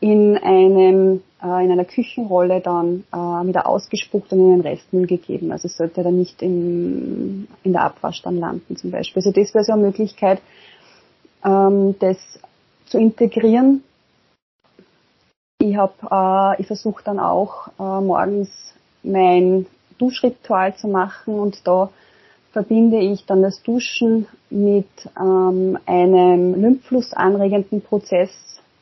[0.00, 5.52] in einem äh, in einer Küchenrolle dann äh, wieder ausgespuckt und in den Restmüll gegeben.
[5.52, 9.20] Also es sollte dann nicht in, in der Abwasch dann landen zum Beispiel.
[9.20, 10.40] Also das wäre so eine Möglichkeit.
[11.44, 12.16] ähm, das
[12.86, 13.82] zu integrieren.
[15.58, 18.50] Ich habe, äh, ich versuche dann auch äh, morgens
[19.02, 19.66] mein
[20.02, 21.90] Duschritual zu machen und da
[22.50, 24.88] verbinde ich dann das Duschen mit
[25.18, 28.30] ähm, einem Lymphfluss anregenden Prozess.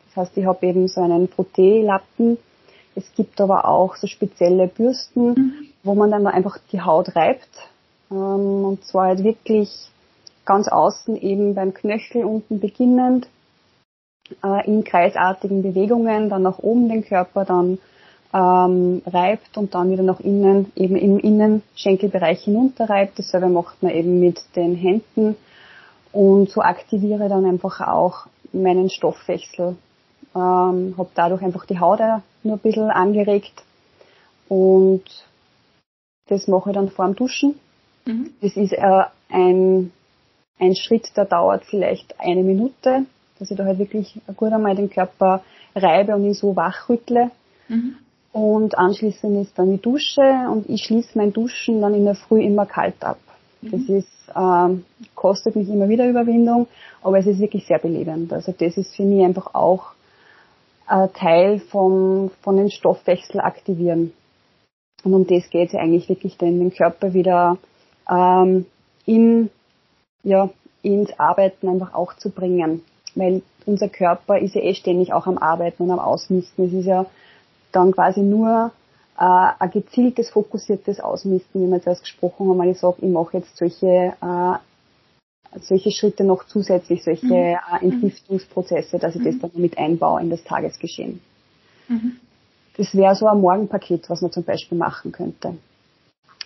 [0.09, 2.39] Das heißt, ich habe eben so einen Frotteelappen.
[2.97, 5.53] Es gibt aber auch so spezielle Bürsten, mhm.
[5.85, 7.51] wo man dann einfach die Haut reibt.
[8.11, 9.71] Ähm, und zwar halt wirklich
[10.45, 13.29] ganz außen eben beim Knöchel unten beginnend,
[14.43, 17.79] äh, in kreisartigen Bewegungen, dann nach oben den Körper, dann
[18.33, 23.19] ähm, reibt und dann wieder nach innen, eben im Innenschenkelbereich hinunterreibt.
[23.19, 25.37] Dasselbe macht man eben mit den Händen
[26.12, 29.77] und so aktiviere dann einfach auch meinen Stoffwechsel.
[30.35, 32.01] Ähm, habe dadurch einfach die Haut
[32.43, 33.64] nur ein bisschen angeregt
[34.49, 35.03] und
[36.29, 37.59] das mache ich dann vor dem Duschen.
[38.05, 38.31] Mhm.
[38.40, 39.93] Das ist äh, ein,
[40.59, 43.07] ein Schritt, der dauert vielleicht eine Minute,
[43.38, 45.43] dass ich da halt wirklich gut einmal den Körper
[45.75, 47.31] reibe und ihn so wachrüttle.
[47.69, 47.97] Mhm.
[48.33, 52.43] Und anschließend ist dann die Dusche und ich schließe mein Duschen dann in der Früh
[52.43, 53.19] immer kalt ab.
[53.61, 53.71] Mhm.
[53.71, 56.69] Das ist, ähm, kostet mich immer wieder Überwindung,
[57.03, 58.33] aber es ist wirklich sehr belebend.
[58.33, 59.93] Also das ist für mich einfach auch
[60.88, 64.12] äh, Teil vom, von den Stoffwechsel aktivieren.
[65.03, 67.59] Und um das geht es ja eigentlich wirklich, den, den Körper wieder
[68.09, 68.66] ähm,
[69.07, 69.51] in,
[70.23, 70.51] ja,
[70.83, 72.83] ins Arbeiten einfach auch zu bringen.
[73.14, 76.66] Weil unser Körper ist ja eh ständig auch am Arbeiten und am Ausmisten.
[76.66, 77.07] Es ist ja
[77.73, 78.73] dann quasi nur
[79.19, 83.39] äh, ein gezieltes, fokussiertes Ausmisten, wie wir zuerst gesprochen haben, weil ich sage, ich mache
[83.39, 87.33] jetzt solche, äh, solche Schritte noch zusätzlich, solche mhm.
[87.33, 89.41] äh, Entgiftungsprozesse, dass ich mhm.
[89.41, 91.21] das dann mit einbaue in das Tagesgeschehen.
[91.89, 92.17] Mhm.
[92.77, 95.55] Das wäre so ein Morgenpaket, was man zum Beispiel machen könnte.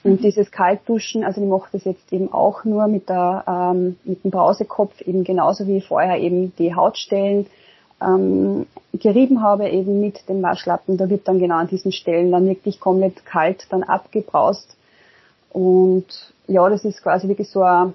[0.03, 0.23] Und mhm.
[0.23, 4.31] dieses Kaltduschen, also ich mache das jetzt eben auch nur mit, der, ähm, mit dem
[4.31, 7.47] Brausekopf, eben genauso wie vorher eben die Hautstellen
[8.05, 10.97] ähm, gerieben habe, eben mit dem Waschlappen.
[10.97, 14.77] Da wird dann genau an diesen Stellen dann wirklich komplett kalt dann abgebraust.
[15.51, 16.07] Und
[16.47, 17.95] ja, das ist quasi wirklich so ein,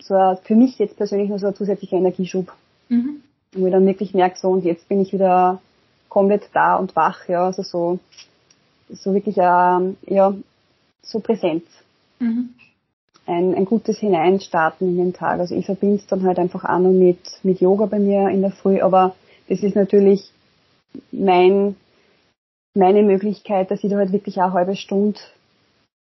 [0.00, 2.52] so ein, für mich jetzt persönlich nur so ein zusätzlicher Energieschub.
[2.88, 3.22] Mhm.
[3.54, 5.60] Wo ich dann wirklich merke, so und jetzt bin ich wieder
[6.08, 7.98] komplett da und wach, ja, also so,
[8.90, 10.34] so wirklich, ähm, ja,
[11.02, 11.64] so Präsenz.
[12.18, 12.50] Mhm.
[13.26, 15.40] Ein, ein gutes Hineinstarten in den Tag.
[15.40, 18.42] Also ich verbinde es dann halt einfach auch noch mit, mit Yoga bei mir in
[18.42, 19.14] der Früh, aber
[19.48, 20.30] das ist natürlich
[21.10, 21.76] mein,
[22.74, 25.20] meine Möglichkeit, dass ich da halt wirklich auch eine halbe Stunde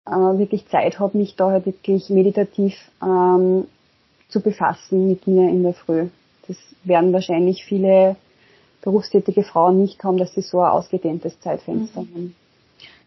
[0.05, 3.67] äh, wirklich Zeit habe, mich da halt wirklich meditativ ähm,
[4.29, 6.07] zu befassen mit mir in der Früh.
[6.47, 8.15] Das werden wahrscheinlich viele
[8.81, 12.13] berufstätige Frauen nicht haben, dass sie so ein ausgedehntes Zeitfenster mhm.
[12.13, 12.35] haben.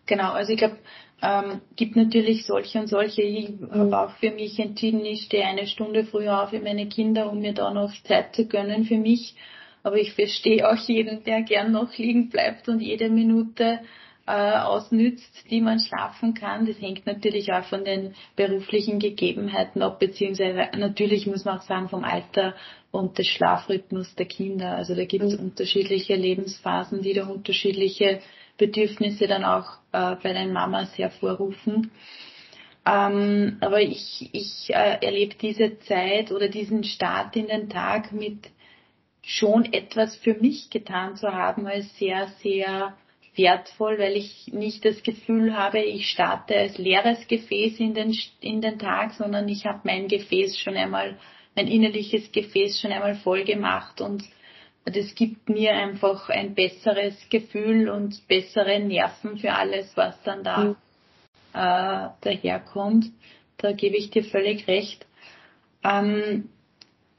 [0.06, 0.76] Genau, also ich glaube,
[1.22, 3.22] ähm, gibt natürlich solche und solche.
[3.22, 3.70] Ich mhm.
[3.72, 7.40] habe auch für mich entschieden, ich stehe eine Stunde früher auf für meine Kinder, um
[7.40, 9.34] mir da noch Zeit zu gönnen für mich.
[9.82, 13.80] Aber ich verstehe auch jeden, der gern noch liegen bleibt und jede Minute
[14.26, 16.66] äh, ausnützt, die man schlafen kann.
[16.66, 21.88] Das hängt natürlich auch von den beruflichen Gegebenheiten ab, beziehungsweise natürlich muss man auch sagen
[21.88, 22.54] vom Alter
[22.90, 24.76] und des Schlafrhythmus der Kinder.
[24.76, 25.46] Also da gibt es mhm.
[25.46, 28.20] unterschiedliche Lebensphasen, die da unterschiedliche
[28.58, 31.90] Bedürfnisse dann auch äh, bei den Mamas hervorrufen.
[32.86, 38.38] Ähm, aber ich, ich äh, erlebe diese Zeit oder diesen Start in den Tag mit
[39.30, 42.96] schon etwas für mich getan zu haben, als sehr, sehr
[43.36, 48.60] wertvoll, weil ich nicht das Gefühl habe, ich starte als leeres Gefäß in den, in
[48.60, 51.16] den Tag, sondern ich habe mein Gefäß schon einmal,
[51.54, 54.24] mein innerliches Gefäß schon einmal voll gemacht und
[54.84, 60.64] das gibt mir einfach ein besseres Gefühl und bessere Nerven für alles, was dann da
[60.64, 60.76] mhm.
[61.52, 63.06] äh, daherkommt.
[63.58, 65.06] Da gebe ich dir völlig recht.
[65.84, 66.48] Ähm,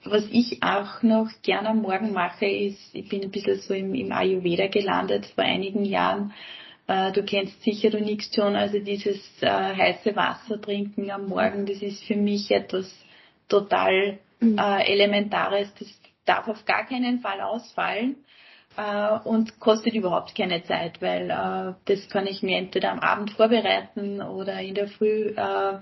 [0.04, 3.94] was ich auch noch gerne am Morgen mache, ist, ich bin ein bisschen so im,
[3.94, 6.34] im Ayurveda gelandet vor einigen Jahren.
[6.88, 11.66] Äh, du kennst sicher, du nix schon, also dieses äh, heiße Wasser trinken am Morgen,
[11.66, 12.92] das ist für mich etwas
[13.48, 14.58] total mhm.
[14.58, 15.72] äh, Elementares.
[15.78, 15.88] Das
[16.26, 18.16] darf auf gar keinen Fall ausfallen
[18.78, 23.32] äh, und kostet überhaupt keine Zeit, weil äh, das kann ich mir entweder am Abend
[23.32, 25.80] vorbereiten oder in der Früh äh,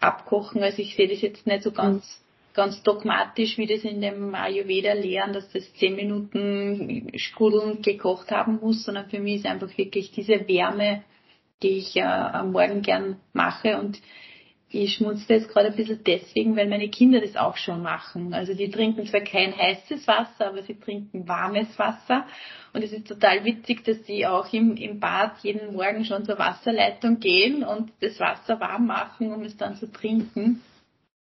[0.00, 0.62] abkochen.
[0.62, 2.21] Also ich sehe das jetzt nicht so ganz mhm
[2.54, 8.58] ganz dogmatisch, wie das in dem Ayurveda lehren, dass das zehn Minuten sprudelnd gekocht haben
[8.60, 11.02] muss, sondern für mich ist einfach wirklich diese Wärme,
[11.62, 14.00] die ich äh, am Morgen gern mache und
[14.74, 18.32] ich schmunzle jetzt gerade ein bisschen deswegen, weil meine Kinder das auch schon machen.
[18.32, 22.26] Also die trinken zwar kein heißes Wasser, aber sie trinken warmes Wasser.
[22.72, 26.38] Und es ist total witzig, dass sie auch im, im Bad jeden Morgen schon zur
[26.38, 30.62] Wasserleitung gehen und das Wasser warm machen, um es dann zu trinken.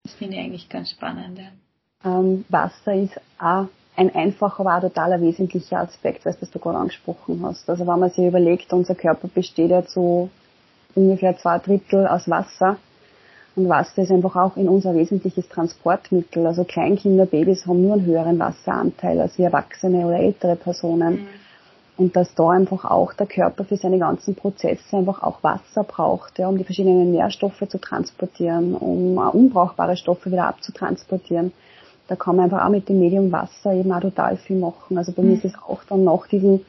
[0.05, 1.39] Das finde ich eigentlich ganz spannend.
[1.39, 2.19] Ja.
[2.19, 7.41] ähm, Wasser ist auch ein einfacher, aber auch totaler wesentlicher Aspekt, was du gerade angesprochen
[7.45, 7.69] hast.
[7.69, 10.31] Also wenn man sich überlegt, unser Körper besteht ja zu
[10.95, 12.79] ungefähr zwei Drittel aus Wasser.
[13.57, 16.47] Und Wasser ist einfach auch in unser wesentliches Transportmittel.
[16.47, 21.23] Also Kleinkinder, Babys haben nur einen höheren Wasseranteil als wie Erwachsene oder ältere Personen.
[21.23, 21.29] Mhm.
[22.01, 26.39] Und dass da einfach auch der Körper für seine ganzen Prozesse einfach auch Wasser braucht,
[26.39, 31.53] ja, um die verschiedenen Nährstoffe zu transportieren, um unbrauchbare Stoffe wieder abzutransportieren.
[32.09, 34.97] Da kann man einfach auch mit dem Medium Wasser eben auch total viel machen.
[34.97, 35.29] Also bei mhm.
[35.29, 36.63] mir ist es auch dann nach diesem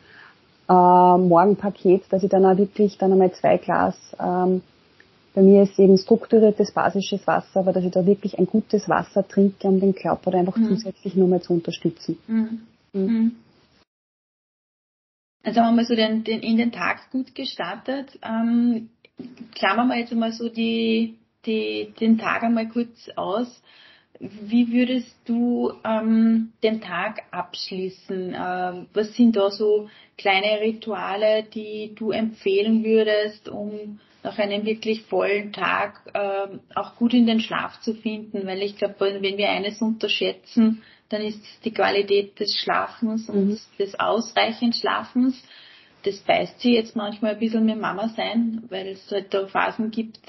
[0.67, 4.61] äh, Morgenpaket, dass ich dann auch wirklich dann einmal zwei Glas ähm,
[5.33, 9.25] bei mir ist eben strukturiertes basisches Wasser, aber dass ich da wirklich ein gutes Wasser
[9.25, 10.67] trinke, um den Körper da einfach mhm.
[10.67, 12.17] zusätzlich nur mal zu unterstützen.
[12.27, 12.61] Mhm.
[12.91, 13.31] Mhm.
[15.43, 18.19] Also haben wir so den, den, in den Tag gut gestartet.
[18.23, 18.89] Ähm,
[19.55, 23.61] klammern wir jetzt einmal so die, die, den Tag einmal kurz aus.
[24.19, 28.35] Wie würdest du ähm, den Tag abschließen?
[28.37, 35.01] Ähm, was sind da so kleine Rituale, die du empfehlen würdest, um nach einem wirklich
[35.03, 38.45] vollen Tag ähm, auch gut in den Schlaf zu finden?
[38.45, 43.49] Weil ich glaube, wenn wir eines unterschätzen, dann ist es die Qualität des Schlafens und
[43.49, 43.59] mhm.
[43.77, 45.41] des ausreichend Schlafens.
[46.03, 49.91] Das beißt sie jetzt manchmal ein bisschen mit Mama sein, weil es halt da Phasen
[49.91, 50.19] gibt,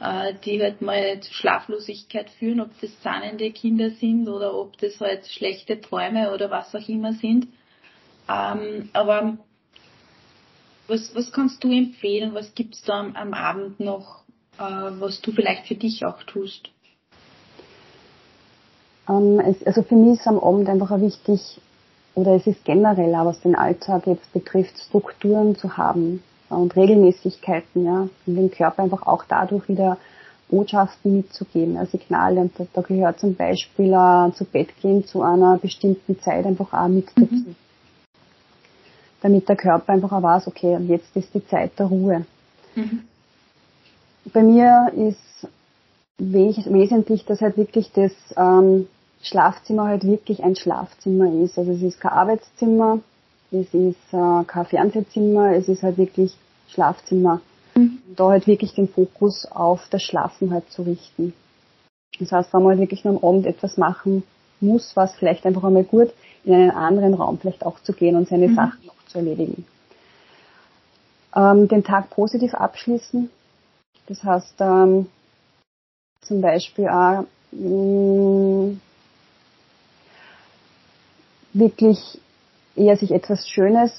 [0.00, 5.00] äh, die halt mal zu Schlaflosigkeit führen, ob das zahnende Kinder sind oder ob das
[5.00, 7.48] halt schlechte Träume oder was auch immer sind.
[8.28, 9.38] Ähm, aber
[10.86, 12.34] was, was kannst du empfehlen?
[12.34, 14.22] Was gibt's da am, am Abend noch,
[14.58, 16.71] äh, was du vielleicht für dich auch tust?
[19.12, 21.60] Ähm, es, also für mich ist am Abend einfach auch wichtig,
[22.14, 27.84] oder es ist generell auch, was den Alltag jetzt betrifft, Strukturen zu haben und Regelmäßigkeiten,
[27.84, 29.96] ja, und dem Körper einfach auch dadurch wieder
[30.50, 32.40] Botschaften mitzugeben, ja, Signale.
[32.40, 36.72] Und da, da gehört zum Beispiel uh, zu Bett gehen zu einer bestimmten Zeit einfach
[36.72, 37.34] auch mit dazu.
[37.34, 37.56] Mhm.
[39.22, 42.26] Damit der Körper einfach auch weiß, okay, jetzt ist die Zeit der Ruhe.
[42.74, 43.04] Mhm.
[44.32, 45.48] Bei mir ist
[46.18, 48.86] wesentlich, dass halt wirklich das ähm,
[49.22, 51.56] Schlafzimmer halt wirklich ein Schlafzimmer ist.
[51.56, 52.98] Also es ist kein Arbeitszimmer,
[53.50, 56.34] es ist äh, kein Fernsehzimmer, es ist halt wirklich
[56.68, 57.40] Schlafzimmer.
[57.74, 57.98] Mhm.
[58.16, 61.32] Da halt wirklich den Fokus auf das Schlafen halt zu richten.
[62.18, 64.24] Das heißt, wenn man halt wirklich nur am Abend etwas machen
[64.60, 66.12] muss, was vielleicht einfach einmal gut,
[66.44, 68.56] in einen anderen Raum vielleicht auch zu gehen und seine mhm.
[68.56, 69.64] Sachen noch zu erledigen.
[71.34, 73.30] Ähm, den Tag positiv abschließen.
[74.06, 75.06] Das heißt, ähm,
[76.20, 78.80] zum Beispiel auch mh, mm,
[81.52, 82.20] wirklich
[82.76, 83.92] eher sich etwas Schönes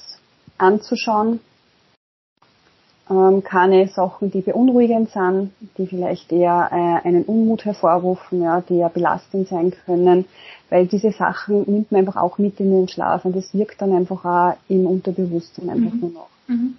[0.57, 1.39] anzuschauen,
[3.09, 8.77] ähm, keine Sachen, die beunruhigend sind, die vielleicht eher äh, einen Unmut hervorrufen, ja, die
[8.77, 10.25] ja belastend sein können,
[10.69, 13.93] weil diese Sachen nimmt man einfach auch mit in den Schlaf und das wirkt dann
[13.93, 15.99] einfach auch im Unterbewusstsein einfach mhm.
[15.99, 16.29] nur noch.
[16.47, 16.77] Mhm.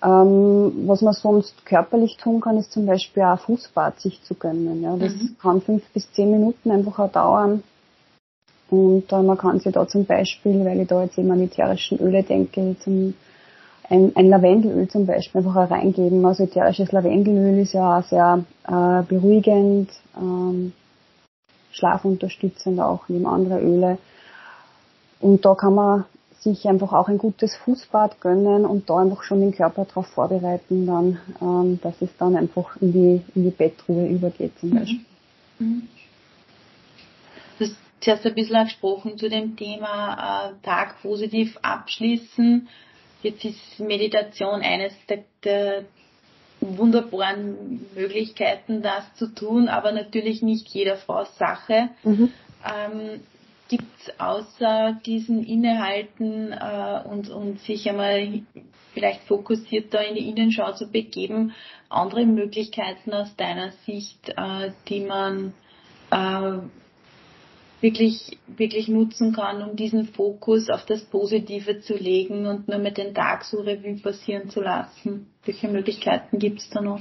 [0.00, 4.82] Ähm, was man sonst körperlich tun kann, ist zum Beispiel auch Fußbad sich zu gönnen.
[4.82, 4.96] Ja.
[4.96, 5.36] Das mhm.
[5.40, 7.62] kann fünf bis zehn Minuten einfach auch dauern.
[8.70, 11.98] Und äh, man kann sich da zum Beispiel, weil ich da jetzt eben an ätherischen
[12.00, 13.14] Öle denke, zum,
[13.88, 16.24] ein, ein Lavendelöl zum Beispiel einfach auch reingeben.
[16.24, 20.72] Also ätherisches Lavendelöl ist ja auch sehr äh, beruhigend, ähm,
[21.72, 23.98] schlafunterstützend auch neben andere Öle.
[25.20, 26.04] Und da kann man
[26.40, 30.86] sich einfach auch ein gutes Fußbad gönnen und da einfach schon den Körper darauf vorbereiten,
[30.86, 34.74] dann, ähm, dass es dann einfach in die, in die Bettruhe übergeht zum mhm.
[34.74, 35.04] Beispiel.
[35.58, 35.88] Mhm
[38.00, 42.68] zuerst ein bisschen gesprochen zu dem Thema äh, Tag positiv abschließen.
[43.22, 45.84] Jetzt ist Meditation eines der, der
[46.60, 51.90] wunderbaren Möglichkeiten, das zu tun, aber natürlich nicht jeder Frau Sache.
[52.02, 52.32] Mhm.
[52.64, 53.20] Ähm,
[53.68, 58.40] Gibt es außer diesen Innehalten äh, und, und sich einmal
[58.94, 61.52] vielleicht fokussiert da in die Innenschau zu begeben,
[61.90, 65.52] andere Möglichkeiten aus deiner Sicht, äh, die man
[66.10, 66.58] äh,
[67.80, 72.98] wirklich, wirklich nutzen kann, um diesen Fokus auf das Positive zu legen und nur mit
[72.98, 75.26] den Tag so Revue passieren zu lassen.
[75.44, 77.00] Welche Möglichkeiten gibt es da noch?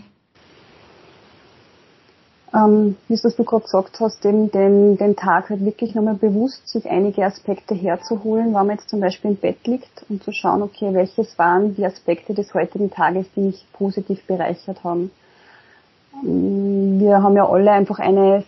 [2.53, 6.67] Ähm, wie es du gerade gesagt hast, eben den, den Tag halt wirklich nochmal bewusst
[6.69, 10.61] sich einige Aspekte herzuholen, wenn man jetzt zum Beispiel im Bett liegt und zu schauen,
[10.61, 15.11] okay, welches waren die Aspekte des heutigen Tages, die mich positiv bereichert haben.
[16.23, 18.45] Ähm, wir haben ja alle einfach eine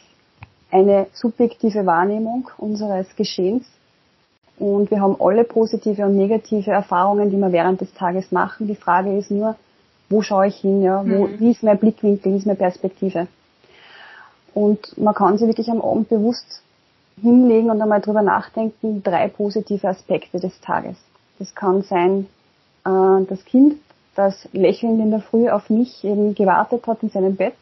[0.72, 3.66] eine subjektive Wahrnehmung unseres Geschehens.
[4.58, 8.68] Und wir haben alle positive und negative Erfahrungen, die wir während des Tages machen.
[8.68, 9.56] Die Frage ist nur,
[10.10, 11.04] wo schaue ich hin, ja?
[11.06, 11.40] Wo, mhm.
[11.40, 13.28] Wie ist mein Blickwinkel, wie ist meine Perspektive?
[14.54, 16.62] Und man kann sich wirklich am Abend bewusst
[17.22, 20.98] hinlegen und einmal drüber nachdenken, drei positive Aspekte des Tages.
[21.38, 22.28] Das kann sein,
[22.86, 23.76] äh, das Kind,
[24.16, 27.56] das lächelnd in der Früh auf mich eben gewartet hat in seinem Bett,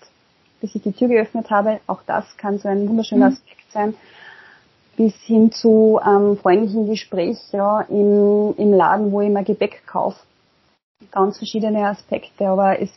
[0.61, 1.79] bis ich die Tür geöffnet habe.
[1.87, 3.33] Auch das kann so ein wunderschöner mhm.
[3.33, 3.93] Aspekt sein.
[4.95, 10.19] Bis hin zu ähm, freundlichen Gespräch ja, im, im Laden, wo ich mein Gebäck kaufe.
[11.11, 12.89] Ganz verschiedene Aspekte, aber es,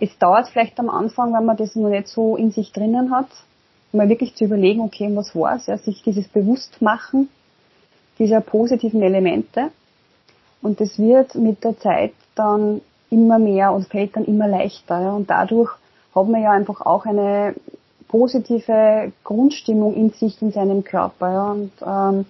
[0.00, 3.28] es dauert vielleicht am Anfang, wenn man das noch nicht so in sich drinnen hat,
[3.92, 7.28] mal wirklich zu überlegen, okay, was war's, ja, sich dieses Bewusstmachen
[8.18, 9.70] dieser positiven Elemente.
[10.62, 15.00] Und das wird mit der Zeit dann immer mehr und fällt dann immer leichter.
[15.00, 15.12] Ja.
[15.12, 15.70] Und dadurch
[16.14, 17.54] hat man ja einfach auch eine
[18.08, 21.32] positive Grundstimmung in sich, in seinem Körper.
[21.32, 21.50] Ja.
[21.52, 22.26] Und, ähm,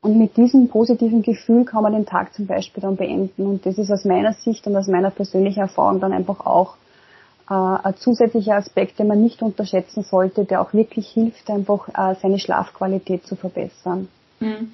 [0.00, 3.46] und mit diesem positiven Gefühl kann man den Tag zum Beispiel dann beenden.
[3.46, 6.76] Und das ist aus meiner Sicht und aus meiner persönlichen Erfahrung dann einfach auch
[7.50, 12.14] äh, ein zusätzlicher Aspekt, den man nicht unterschätzen sollte, der auch wirklich hilft, einfach äh,
[12.20, 14.08] seine Schlafqualität zu verbessern.
[14.38, 14.72] Mhm.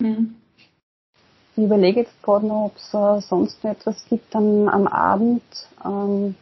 [0.00, 0.34] Mhm.
[1.56, 5.42] Ich überlege jetzt gerade noch, ob es äh, sonst noch etwas gibt am, am Abend.
[5.84, 6.36] Ähm,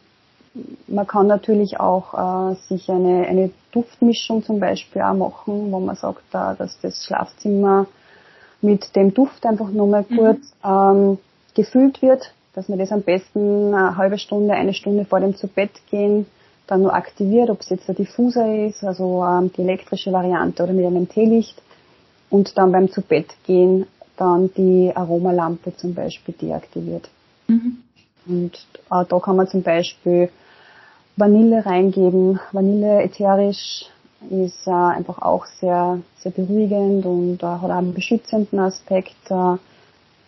[0.87, 5.95] man kann natürlich auch äh, sich eine, eine Duftmischung zum Beispiel auch machen, wo man
[5.95, 7.87] sagt, äh, dass das Schlafzimmer
[8.61, 10.17] mit dem Duft einfach nochmal mhm.
[10.17, 11.17] kurz ähm,
[11.53, 15.47] gefüllt wird dass man das am besten eine halbe Stunde, eine Stunde vor dem zu
[15.47, 16.25] Bett gehen
[16.65, 20.73] dann nur aktiviert, ob es jetzt der Diffuser ist, also ähm, die elektrische Variante oder
[20.73, 21.61] mit einem Teelicht
[22.31, 23.85] und dann beim zu Bett gehen
[24.17, 27.07] dann die Aromalampe zum Beispiel deaktiviert.
[27.47, 27.77] Mhm.
[28.25, 28.55] Und
[28.89, 30.29] äh, da kann man zum Beispiel
[31.17, 32.39] Vanille reingeben.
[32.51, 33.85] Vanille ätherisch
[34.29, 39.15] ist äh, einfach auch sehr, sehr beruhigend und äh, hat auch einen beschützenden Aspekt.
[39.29, 39.57] Äh,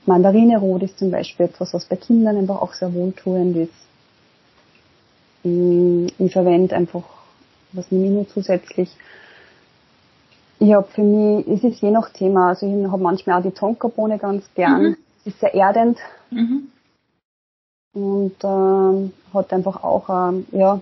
[0.05, 3.73] Mandarine rot ist zum Beispiel etwas, was bei Kindern einfach auch sehr wohltuend ist.
[5.43, 7.03] Ich verwende einfach,
[7.71, 8.89] was nehme ich nur zusätzlich?
[10.59, 13.51] Ich habe für mich, es ist je nach Thema, also ich habe manchmal auch die
[13.51, 14.81] Tonkabohne ganz gern.
[14.81, 14.97] Mhm.
[15.19, 15.99] Es ist sehr erdend.
[16.31, 16.69] Mhm.
[17.93, 20.79] Und ähm, hat einfach auch, ähm, ja,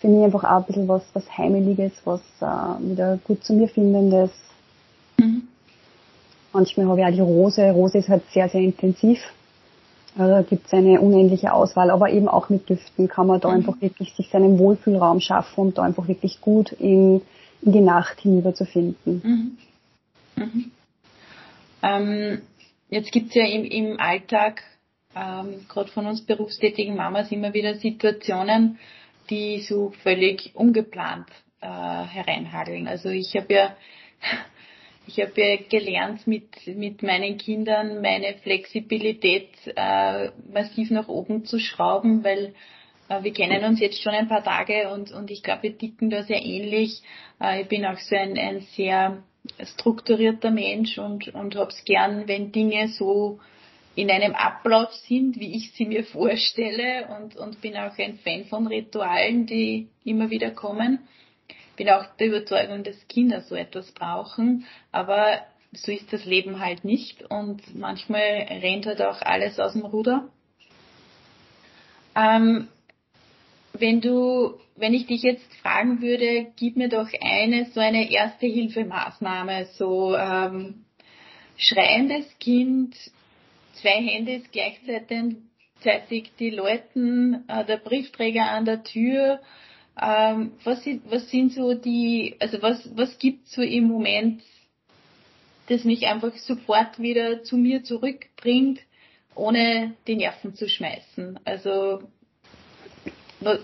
[0.00, 3.68] für mich einfach auch ein bisschen was, was Heimeliges, was äh, wieder gut zu mir
[3.68, 4.30] findendes.
[5.18, 5.48] Mhm.
[6.52, 7.70] Manchmal habe ich auch die Rose.
[7.70, 9.20] Rose ist halt sehr, sehr intensiv.
[10.18, 13.48] Also da gibt es eine unendliche Auswahl, aber eben auch mit Düften kann man da
[13.48, 13.56] mhm.
[13.56, 17.20] einfach wirklich sich seinen Wohlfühlraum schaffen, um da einfach wirklich gut in,
[17.62, 19.20] in die Nacht hinüber zu finden.
[20.36, 20.42] Mhm.
[20.42, 20.70] Mhm.
[21.82, 22.42] Ähm,
[22.88, 24.62] jetzt gibt es ja im, im Alltag,
[25.16, 28.78] ähm, gerade von uns berufstätigen Mamas, immer wieder Situationen,
[29.30, 31.26] die so völlig ungeplant
[31.60, 32.86] äh, hereinhageln.
[32.86, 33.76] Also ich habe ja
[35.06, 41.60] ich habe ja gelernt, mit, mit meinen Kindern meine Flexibilität äh, massiv nach oben zu
[41.60, 42.54] schrauben, weil
[43.08, 46.10] äh, wir kennen uns jetzt schon ein paar Tage und, und ich glaube, wir ticken
[46.10, 47.02] da sehr ähnlich.
[47.40, 49.22] Äh, ich bin auch so ein, ein sehr
[49.62, 53.38] strukturierter Mensch und, und habe es gern, wenn Dinge so
[53.96, 58.44] in einem Ablauf sind, wie ich sie mir vorstelle und, und bin auch ein Fan
[58.44, 61.00] von Ritualen, die immer wieder kommen
[61.76, 65.40] bin auch der Überzeugung, dass Kinder so etwas brauchen, aber
[65.72, 70.28] so ist das Leben halt nicht und manchmal rennt halt auch alles aus dem Ruder.
[72.14, 72.68] Ähm,
[73.74, 78.46] wenn du, wenn ich dich jetzt fragen würde, gib mir doch eine so eine erste
[78.46, 80.86] Hilfemaßnahme, so ähm,
[81.58, 82.96] schreiendes Kind,
[83.76, 89.40] zwei Hände ist gleichzeitig die Leuten, äh, der Briefträger an der Tür
[90.00, 94.42] ähm, was, sind, was sind so die, also was, was gibt so im Moment,
[95.68, 98.80] das mich einfach sofort wieder zu mir zurückbringt,
[99.34, 101.40] ohne die Nerven zu schmeißen?
[101.44, 102.02] Also
[103.40, 103.60] was,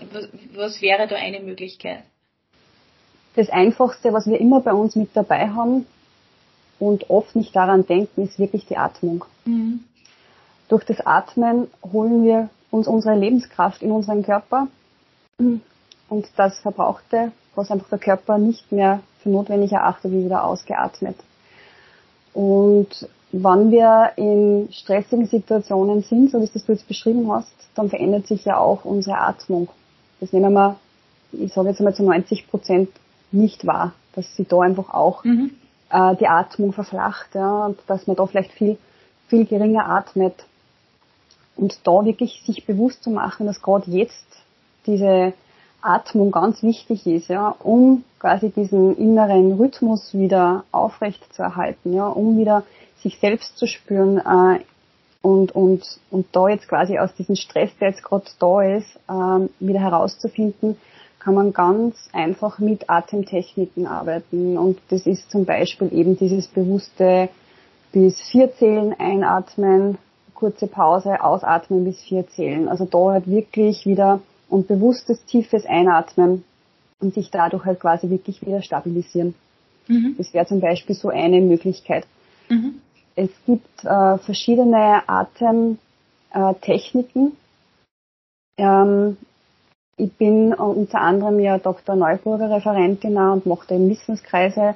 [0.53, 2.03] was wäre da eine Möglichkeit?
[3.35, 5.85] Das Einfachste, was wir immer bei uns mit dabei haben
[6.79, 9.25] und oft nicht daran denken, ist wirklich die Atmung.
[9.45, 9.83] Mhm.
[10.69, 14.67] Durch das Atmen holen wir uns unsere Lebenskraft in unseren Körper
[15.37, 21.15] und das Verbrauchte, was einfach der Körper nicht mehr für notwendig erachtet, wie wieder ausgeatmet.
[22.33, 27.89] Und wann wir in stressigen Situationen sind, so wie es du jetzt beschrieben hast, dann
[27.89, 29.69] verändert sich ja auch unsere Atmung.
[30.19, 30.77] Das nehmen wir,
[31.31, 32.89] ich sage jetzt einmal zu 90 Prozent
[33.31, 35.51] nicht wahr, dass sie da einfach auch mhm.
[35.89, 38.77] äh, die Atmung verflacht, ja, und dass man da vielleicht viel,
[39.27, 40.45] viel geringer atmet.
[41.55, 44.25] Und da wirklich sich bewusst zu machen, dass gerade jetzt
[44.85, 45.33] diese
[45.81, 52.07] Atmung ganz wichtig ist, ja, um quasi diesen inneren Rhythmus wieder aufrecht zu erhalten, ja,
[52.07, 52.63] um wieder
[53.01, 54.59] sich selbst zu spüren äh,
[55.21, 59.47] und, und, und da jetzt quasi aus diesem Stress, der jetzt gerade da ist, äh,
[59.59, 60.77] wieder herauszufinden,
[61.19, 64.57] kann man ganz einfach mit Atemtechniken arbeiten.
[64.57, 67.29] Und das ist zum Beispiel eben dieses bewusste
[67.93, 69.97] bis vier Zählen einatmen,
[70.33, 72.67] kurze Pause, ausatmen bis vier Zählen.
[72.67, 74.19] Also da halt wirklich wieder
[74.49, 76.43] und bewusstes tiefes Einatmen
[76.99, 79.35] und sich dadurch halt quasi wirklich wieder stabilisieren.
[79.87, 80.15] Mhm.
[80.17, 82.05] Das wäre zum Beispiel so eine Möglichkeit.
[82.49, 82.81] Mhm.
[83.15, 87.37] Es gibt äh, verschiedene Atemtechniken.
[88.57, 89.17] Ähm,
[89.97, 91.95] ich bin unter anderem ja Dr.
[91.95, 94.73] Neuburger Referentin und mache eben Wissenskreise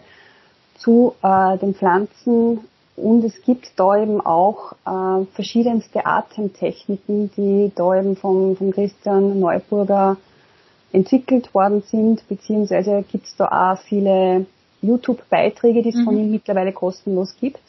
[0.77, 2.59] zu äh, den Pflanzen
[2.97, 9.39] und es gibt da eben auch äh, verschiedenste Atemtechniken, die da eben von, von Christian
[9.39, 10.17] Neuburger
[10.91, 14.47] entwickelt worden sind, beziehungsweise gibt es da auch viele
[14.81, 16.05] YouTube-Beiträge, die es mhm.
[16.05, 17.61] von ihm mittlerweile kostenlos gibt.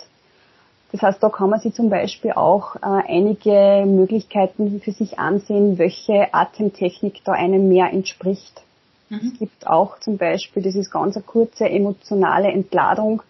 [0.93, 5.77] Das heißt, da kann man sich zum Beispiel auch äh, einige Möglichkeiten für sich ansehen,
[5.77, 8.63] welche Atemtechnik da einem mehr entspricht.
[9.11, 9.33] Mhm.
[9.35, 13.23] Es gibt auch zum Beispiel, das ist ganz eine kurze emotionale Entladung,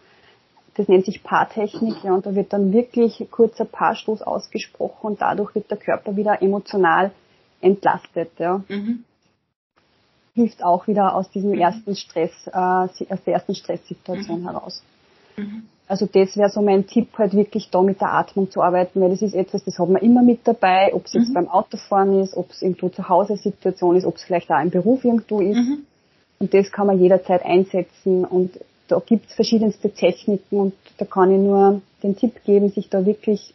[0.79, 5.53] das nennt sich Paartechnik, ja, und da wird dann wirklich kurzer Paarstoß ausgesprochen und dadurch
[5.57, 7.11] wird der Körper wieder emotional
[7.61, 8.63] entlastet, ja.
[8.69, 9.03] Mhm.
[10.35, 11.59] Hilft auch wieder aus diesem mhm.
[11.59, 14.45] ersten Stress, äh, aus der ersten Stresssituation mhm.
[14.45, 14.85] heraus.
[15.37, 15.65] Mhm.
[15.89, 19.11] Also das wäre so mein Tipp, halt wirklich da mit der Atmung zu arbeiten, weil
[19.11, 21.35] das ist etwas, das hat man immer mit dabei, ob es jetzt mhm.
[21.35, 24.71] beim Autofahren ist, ob es irgendwo zu Hause Situation ist, ob es vielleicht auch im
[24.71, 25.57] Beruf irgendwo ist.
[25.57, 25.87] Mhm.
[26.39, 31.31] Und das kann man jederzeit einsetzen und da gibt es verschiedenste Techniken und da kann
[31.31, 33.55] ich nur den Tipp geben, sich da wirklich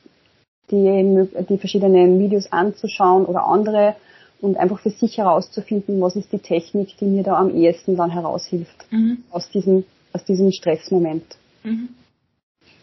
[0.72, 3.96] die, die verschiedenen Videos anzuschauen oder andere
[4.42, 8.12] und einfach für sich herauszufinden, was ist die Technik, die mir da am ehesten dann
[8.12, 9.24] heraushilft mhm.
[9.30, 11.24] aus diesem, aus diesem Stressmoment.
[11.64, 11.90] Mhm.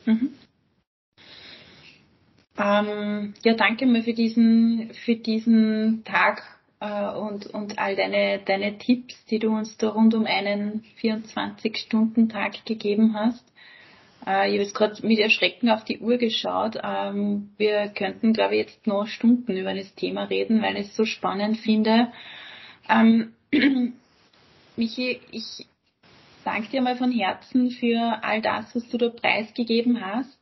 [0.07, 0.31] Mhm.
[2.59, 6.43] Ähm, ja, danke mal für diesen, für diesen Tag
[6.81, 12.65] äh, und, und all deine, deine Tipps, die du uns da rund um einen 24-Stunden-Tag
[12.65, 13.45] gegeben hast.
[14.27, 16.79] Äh, ich habe jetzt gerade mit Erschrecken auf die Uhr geschaut.
[16.83, 20.97] Ähm, wir könnten, glaube ich, jetzt noch Stunden über das Thema reden, weil ich es
[20.97, 22.13] so spannend finde.
[22.89, 23.33] Ähm,
[24.77, 25.67] Michi, ich
[26.45, 30.39] danke dir mal von Herzen für all das, was du da preisgegeben hast.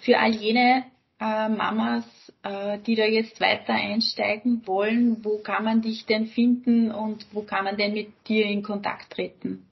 [0.00, 0.84] Für all jene
[1.20, 2.04] äh, Mamas,
[2.44, 7.64] die da jetzt weiter einsteigen wollen, wo kann man dich denn finden und wo kann
[7.64, 9.64] man denn mit dir in Kontakt treten?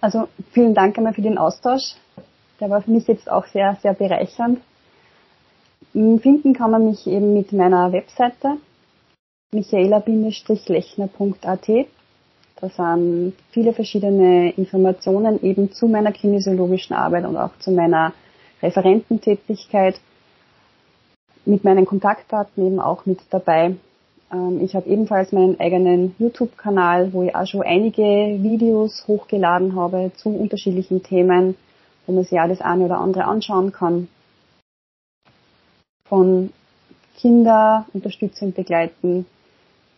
[0.00, 1.96] Also vielen Dank einmal für den Austausch.
[2.60, 4.62] Der war für mich jetzt auch sehr, sehr bereichernd.
[5.92, 8.56] Finden kann man mich eben mit meiner Webseite
[9.52, 11.68] michaela-lechner.at.
[12.60, 18.12] Da sind viele verschiedene Informationen eben zu meiner kinesiologischen Arbeit und auch zu meiner
[18.62, 20.00] Referententätigkeit
[21.44, 23.76] mit meinen Kontaktdaten eben auch mit dabei.
[24.32, 30.12] Ähm, ich habe ebenfalls meinen eigenen YouTube-Kanal, wo ich auch schon einige Videos hochgeladen habe
[30.16, 31.56] zu unterschiedlichen Themen,
[32.06, 34.08] wo man sich ja das eine oder andere anschauen kann.
[36.08, 36.52] Von
[37.16, 39.26] Kinder unterstützen, begleiten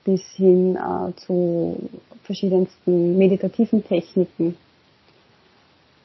[0.05, 1.77] bis hin äh, zu
[2.25, 4.57] verschiedensten meditativen Techniken.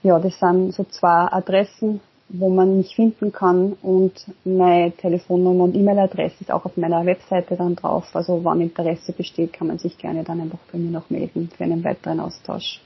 [0.04, 2.00] Ja, das sind so zwei Adressen,
[2.30, 4.14] wo man mich finden kann und
[4.44, 8.14] meine Telefonnummer und E-Mail-Adresse ist auch auf meiner Webseite dann drauf.
[8.14, 11.64] Also wenn Interesse besteht, kann man sich gerne dann einfach bei mir noch melden für
[11.64, 12.82] einen weiteren Austausch.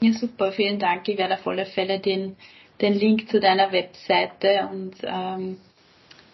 [0.00, 1.08] Ja, super, vielen Dank.
[1.08, 2.34] Ich werde auf alle Fälle den,
[2.80, 5.58] den Link zu deiner Webseite und ähm,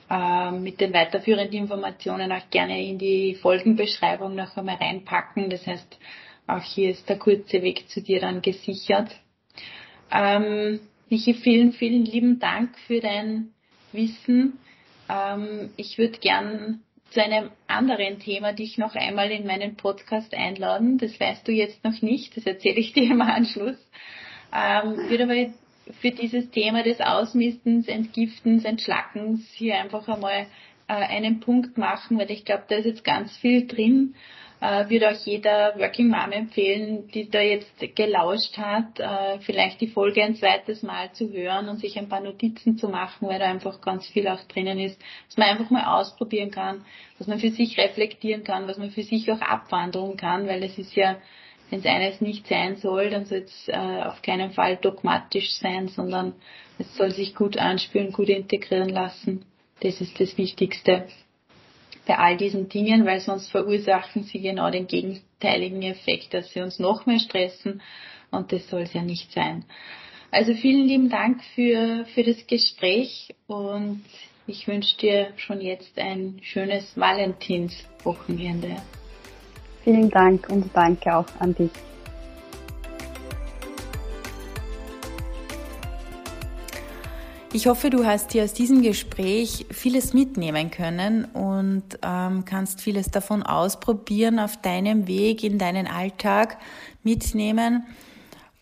[0.09, 5.51] äh, mit den weiterführenden Informationen auch gerne in die Folgenbeschreibung noch einmal reinpacken.
[5.51, 5.99] Das heißt,
[6.47, 9.11] auch hier ist der kurze Weg zu dir dann gesichert.
[10.11, 10.81] Ähm,
[11.11, 13.55] Michi, vielen, vielen lieben Dank für dein
[13.93, 14.59] Wissen.
[15.09, 20.99] Ähm, ich würde gern zu einem anderen Thema dich noch einmal in meinen Podcast einladen.
[20.99, 23.79] Das weißt du jetzt noch nicht, das erzähle ich dir im Anschluss.
[24.55, 30.47] Ähm, würde aber für dieses Thema des Ausmistens, Entgiftens, Entschlackens hier einfach einmal
[30.89, 34.14] äh, einen Punkt machen, weil ich glaube, da ist jetzt ganz viel drin
[34.61, 39.86] äh, würde auch jeder Working Mom empfehlen, die da jetzt gelauscht hat, äh, vielleicht die
[39.86, 43.47] Folge ein zweites Mal zu hören und sich ein paar Notizen zu machen, weil da
[43.47, 46.84] einfach ganz viel auch drinnen ist, was man einfach mal ausprobieren kann,
[47.18, 50.76] was man für sich reflektieren kann, was man für sich auch abwandeln kann, weil es
[50.76, 51.16] ist ja,
[51.70, 55.89] wenn es eines nicht sein soll, dann soll es äh, auf keinen Fall dogmatisch sein,
[55.89, 56.34] sondern
[56.78, 59.45] es soll sich gut anspüren, gut integrieren lassen.
[59.81, 61.07] Das ist das Wichtigste
[62.07, 66.79] bei all diesen Dingen, weil sonst verursachen sie genau den gegenteiligen Effekt, dass sie uns
[66.79, 67.83] noch mehr stressen
[68.31, 69.64] und das soll es ja nicht sein.
[70.31, 74.05] Also vielen lieben Dank für, für das Gespräch und
[74.47, 78.76] ich wünsche dir schon jetzt ein schönes Valentinswochenende.
[79.85, 81.70] Vielen Dank und danke auch an dich.
[87.59, 93.11] Ich hoffe, du hast dir aus diesem Gespräch vieles mitnehmen können und ähm, kannst vieles
[93.11, 96.59] davon ausprobieren, auf deinem Weg in deinen Alltag
[97.03, 97.85] mitnehmen.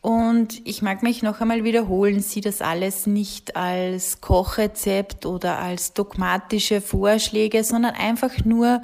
[0.00, 5.92] Und ich mag mich noch einmal wiederholen, sieh das alles nicht als Kochrezept oder als
[5.92, 8.82] dogmatische Vorschläge, sondern einfach nur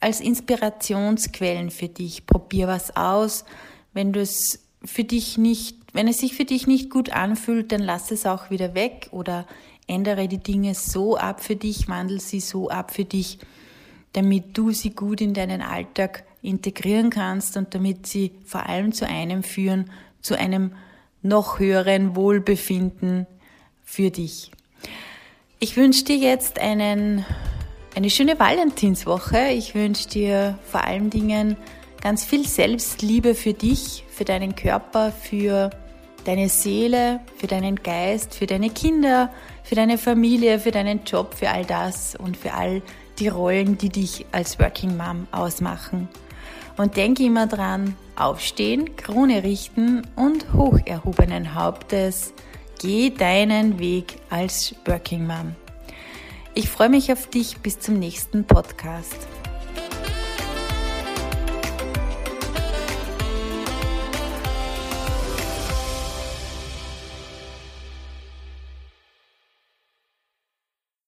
[0.00, 2.24] als Inspirationsquellen für dich.
[2.24, 3.44] Probier was aus.
[3.92, 7.82] Wenn du es für dich nicht, wenn es sich für dich nicht gut anfühlt, dann
[7.82, 9.46] lass es auch wieder weg oder
[9.86, 13.38] ändere die Dinge so ab für dich, wandel sie so ab für dich,
[14.12, 19.06] damit du sie gut in deinen Alltag integrieren kannst und damit sie vor allem zu
[19.06, 19.90] einem führen,
[20.20, 20.72] zu einem
[21.22, 23.26] noch höheren Wohlbefinden
[23.84, 24.50] für dich.
[25.60, 27.24] Ich wünsche dir jetzt einen,
[27.94, 29.50] eine schöne Valentinswoche.
[29.50, 31.56] Ich wünsche dir vor allen Dingen
[32.00, 35.70] ganz viel Selbstliebe für dich, für deinen Körper, für
[36.24, 39.30] deine Seele, für deinen Geist, für deine Kinder,
[39.62, 42.82] für deine Familie, für deinen Job, für all das und für all
[43.18, 46.08] die Rollen, die dich als Working Mom ausmachen.
[46.76, 52.32] Und denke immer dran, aufstehen, Krone richten und hoch erhobenen Hauptes.
[52.80, 55.54] Geh deinen Weg als Working Mom.
[56.54, 59.26] Ich freue mich auf dich bis zum nächsten Podcast.